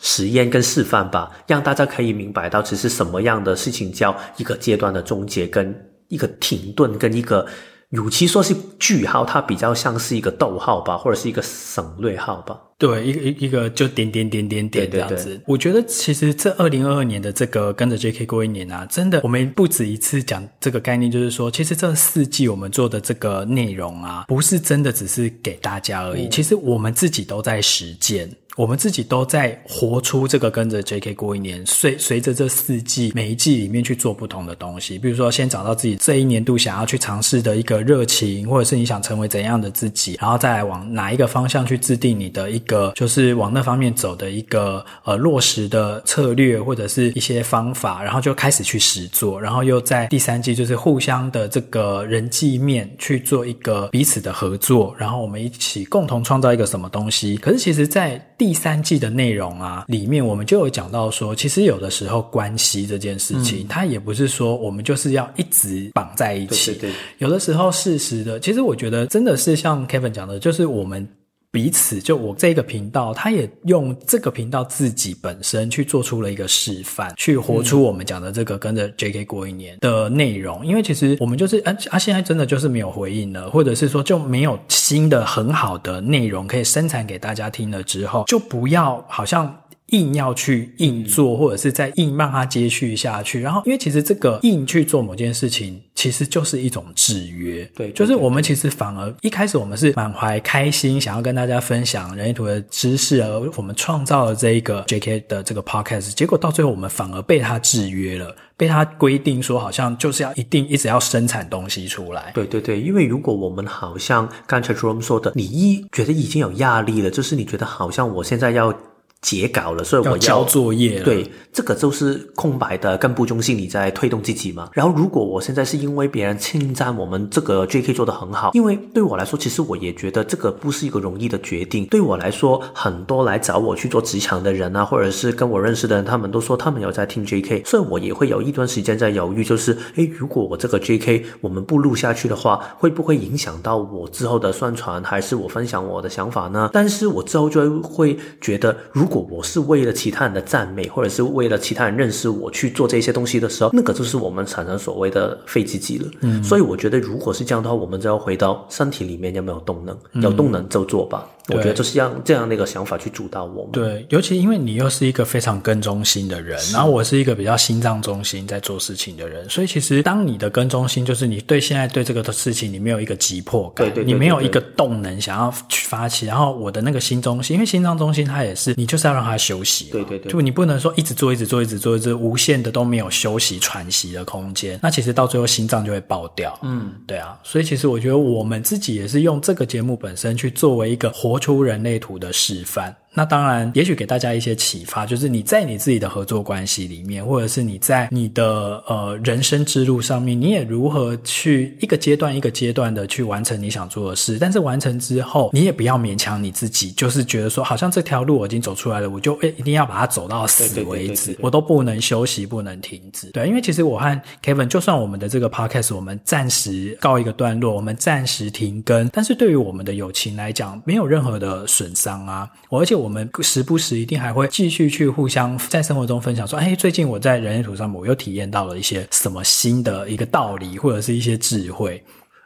[0.00, 5.72] 实验跟示范吧，让大家可以明白到，其实什么样的事情叫一个阶段的终结，跟
[6.08, 7.46] 一个停顿，跟一个。
[7.92, 12.58] 与其说是句号，它比较像是一个逗号吧，或者是一个省略号吧。
[12.78, 15.14] 对，一个一一个就点点点点点这样子。
[15.14, 15.44] 对对对。
[15.46, 28.28] 我觉得其实这二零二二年的这个跟着 JK 过一年啊，真的我们不止一次讲这个概念，就是说，其实这四季我们做的这个内容啊，不是真的只是给大家而已，嗯、其实我们自己都在实践。
[28.56, 34.98] 我们自己都在活出这个跟着 JK 过一年，随随着这四季每一季里面去做不同的东西。
[34.98, 57.36] 比如说，先找到自己这一年度想要去尝试的一个热情，或者是你想成为怎样的自己，然后再来往哪一个方向去制定你的一个，就是往那方面走的一个呃落实的策略或者是一些方法，然后就开始去实做，然后又在第三季就是互相的这个人际面去做一个彼此的合作，然后我们一起共同创造一个什么东西。
[57.38, 66.72] 可是其实，在第三季的内容啊，里面我们就有讲到说，其实有的时候关系这件事情，嗯、它也不是说我们就是要一直绑在一起。
[66.72, 71.06] 对对对，有的时候适时的，其实我觉得真的是像 Kevin 讲的，就是我们。
[71.52, 80.66] 彼此，就我这个频道，他也用这个频道自己本身去做出了一个示范，去活出我们讲的这个跟着 JK 过一年的内容。
[80.66, 89.54] 因为其实我们就是，啊啊，现在真的就是没有回应了，或者是说就没有新的很好的内容可以生产给大家听了之后，就不要好像。
[89.88, 97.68] 硬要去硬做，或者是再硬让它接续下去，然后，因为其实这个硬去做某件事情，其实就是一种制约。
[97.74, 112.32] 对，就是我们其实反而一开始我们是满怀开心，想要跟大家分享人类图的知识，而我们创造了这一个 JK 的这个 podcast，结果到最后我们反而被它制约了，被它规定说好像就是要一定一直要生产东西出来。
[112.34, 118.74] 对对对，因为如果我们好像刚才 Jerome 说的，你一觉得已经有压力了，就是你觉得好像我现在要。
[119.22, 121.00] 截稿了，所以我要，要交作业。
[121.00, 123.56] 对，这个就是空白的，更不中心。
[123.56, 124.68] 你在推动自己嘛。
[124.72, 131.86] 然后，如果我现在是因为别人侵占我们这个 JK 做得很好，因为对我来说，其实我也觉得这个不是一个容易的决定。
[131.86, 146.68] 对我来说，很多来找我去做职场的人啊，或者是跟我认识的人，他们都说他们有在听 JK，所以我也会有一段时间在犹豫，就是，诶，如果我这个 JK 我们不录下去的话，会不会影响到我之后的宣传，还是我分享我的想法呢？
[146.72, 156.08] 但是我之后就会觉得，如果我是为了其他人的赞美，或者是为了其他人认识我去做这些东西的时候，那个就是我们产生所谓的废积极了。
[156.20, 161.28] 嗯，所以我觉得，如果是这样的话，我们就要回到身体里面有没有动能，有动能就做吧。
[161.48, 163.72] 嗯，我觉得就是让这样的一个想法去主导我们。
[163.72, 179.36] 对，尤其因为你又是一个非常跟中心的人，然后我是一个比较心脏中心在做事情的人，所以其实当你的跟中心就是你对现在对这个的事情，你没有一个急迫感，对对，对，对，对，你没有一个动能想要去发起，然后我的那个心中心，因为心脏中心它也是你就是要让它。
[179.42, 186.56] 休息，对对对，就你不能说一直做，一直做，一直做，一直无限的都没有休息喘息的空间，那其实到最后心脏就会爆掉。
[186.62, 192.94] 嗯，对啊，所以其实我觉得我们自己也是用这个节目本身去作为一个活活出人类图的示范。
[193.14, 204.38] 那当然，也许给大家一些启发，就是你在你自己的合作关系里面，或者是你在你的呃人生之路上面，你也如何去一个阶段一个阶段的去完成你想做的事。
[204.40, 213.26] 但是完成之后，你也不要勉强你自己，就是觉得说，好像这条路我已经走出来了，我就诶一定要把它走到死为止，我都不能休息，不能停止。
[213.32, 223.01] 对，因为其实我和 Kevin，就算我们的这个 Podcast 我们暂时告一个段落，我们暂时停更，但是对于我们的友情来讲，没有任何的损伤啊，而且。
[223.02, 232.00] 我们时不时一定还会继续去互相在生活中分享，说：“哎，最近我在人类图上，我又体验到了一些什么新的一个道理，或者是一些智慧。”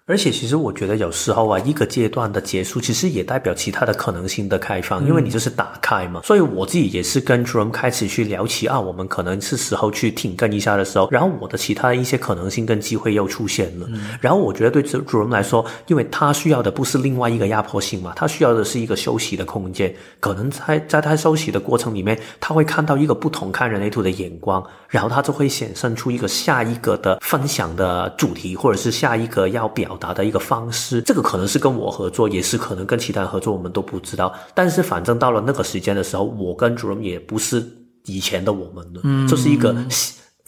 [0.09, 6.21] 而且，其实我觉得有时候啊，一个阶段的结束，其实也代表其他的可能性的开放，因为你就是打开嘛。
[6.21, 13.89] 嗯、所以我自己也是跟 Jerome 开始去聊起啊，我们可能是时候去停更一下的时候，然后我的其他的一些可能性跟机会又出现了。
[13.91, 19.93] 嗯、然后我觉得对 Jerome 来说，因为他需要的不是另外一个压迫性嘛，他需要的是一个休息的空间。
[20.21, 31.01] 可能在在他休息的过程里面，他会看到一个不同看人类图的眼光，然后他就会显现出一个下一个的分享的主题，或者是下一个要表表达的一个方式。
[31.03, 34.33] 这个可能是跟我合作，也是可能跟其他人合作，我们都不知道。
[34.55, 37.65] 但是反正到了那个时间的时候，我跟 Jerome 也不是
[38.05, 39.75] 以前的我们了，嗯，这是一个。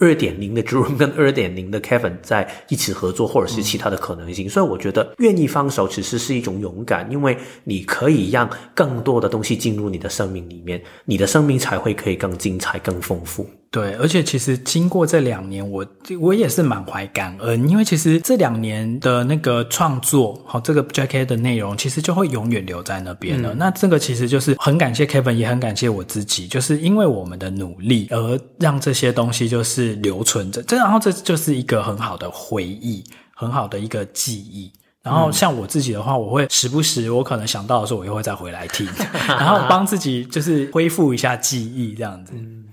[0.01, 13.45] 二点零的 Jerome 跟二点零的 Kevin 在一起合作，或者是其他的可能性，嗯、所以我觉得愿意放手其实是一种勇敢，因为你可以让更多的东西进入你的生命里面，你的生命才会可以更精彩、更丰富。
[13.71, 15.85] 对，而且其实经过这两年，我
[16.19, 23.53] 我也是满怀感恩，因为其实这两年的那个创作，好，这个 Jacket 的内容，其实就会永远留在那边了。
[23.53, 33.03] 嗯、那这个其实就是很感谢 Kevin，也很感谢我自己，就是因为我们的努力而让这些东西就是留存着，这然后这就是一个很好的回忆，
[33.35, 34.71] 很好的一个记忆。
[35.03, 38.87] 然后像我自己的话，我会时不时我可能想到的时候，我又会再回来听，
[39.29, 42.33] 然后帮自己就是恢复一下记忆，这样子。
[42.35, 42.65] 嗯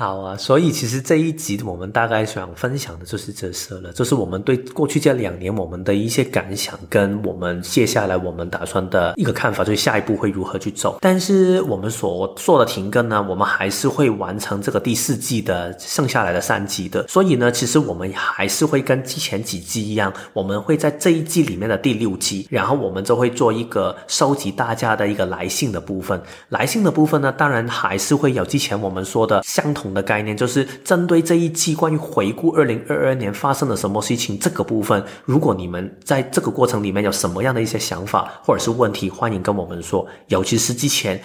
[0.00, 10.98] 好啊，所以其实这一集我们大概想分享的就是这些了，就是我们对过去这两年我们的一些感想，跟我们接下来我们打算的一个看法，就是下一步会如何去走。
[11.00, 17.04] 但是我们所做的停更呢，我们还是会完成这个第四季的剩下来的三集的。
[17.08, 26.22] 所以呢，其实我们还是会跟之前几季一样，我们会在这一季里面的第六集，然后我们就会做一个收集大家的一个来信的部分。
[26.50, 41.20] 来信的部分呢，当然还是会有之前我们说的相同的概念，就是针对这一季关于回顾二零二二年发生了什么事情这个部分，如果你们在这个过程里面有什么样的一些想法或者是问题，欢迎跟我们说，尤其是之前。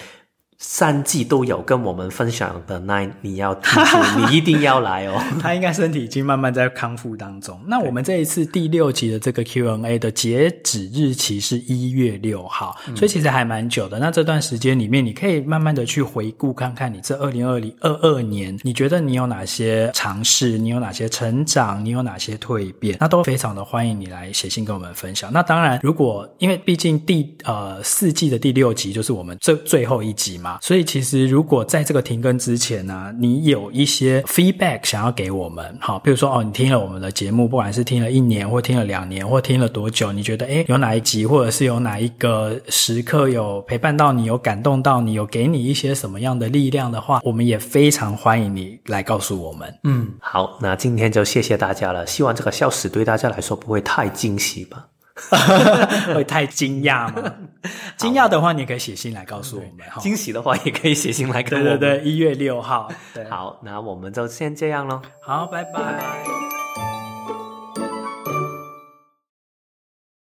[0.66, 5.22] 三季都有跟我们分享的 Nine，你要记住， 你一定要来哦。
[5.42, 7.60] 他应该身体已经慢慢在康复当中。
[7.68, 14.00] 那我们这一次第六集的这个 Q&A 的截止日期是一月六号，嗯、所以其实还蛮久的。
[14.00, 25.30] 那这段时间里面，你可以慢慢的去回顾看看，你这二零二零二二年，你觉得你有哪些尝试，你有哪些成长，你有哪些蜕变，那都非常的欢迎你来写信跟我们分享。
[25.34, 30.53] 那当然，如果因为毕竟第呃四季的第六集就是我们最最后一集嘛。
[30.62, 49.74] 所以其实，如果在这个停更之前呢、你有一些 feedback 想要给我们，好，比如说哦，你听了我们的节目，不管是听了一年，或听了两年，或听了多久，你觉得诶，有哪一集，或者是有哪一个时刻有陪伴到你，有感动到你，有给你一些什么样的力量的话，我们也非常欢迎你来告诉我们。
[49.84, 52.06] 嗯，好，那今天就谢谢大家了。
[52.06, 54.86] 希望这个笑死对大家来说不会太惊喜吧。
[56.14, 57.34] 会太惊讶吗？
[57.98, 59.86] 惊讶的话，你可以写信来告诉我们。
[60.00, 61.80] 惊喜的话，也可以写信来跟我们。
[61.80, 62.90] 对对对，一月六号。
[63.30, 65.02] 好，那我们就先这样喽。
[65.22, 65.72] 好，拜拜。
[65.74, 66.63] 拜拜。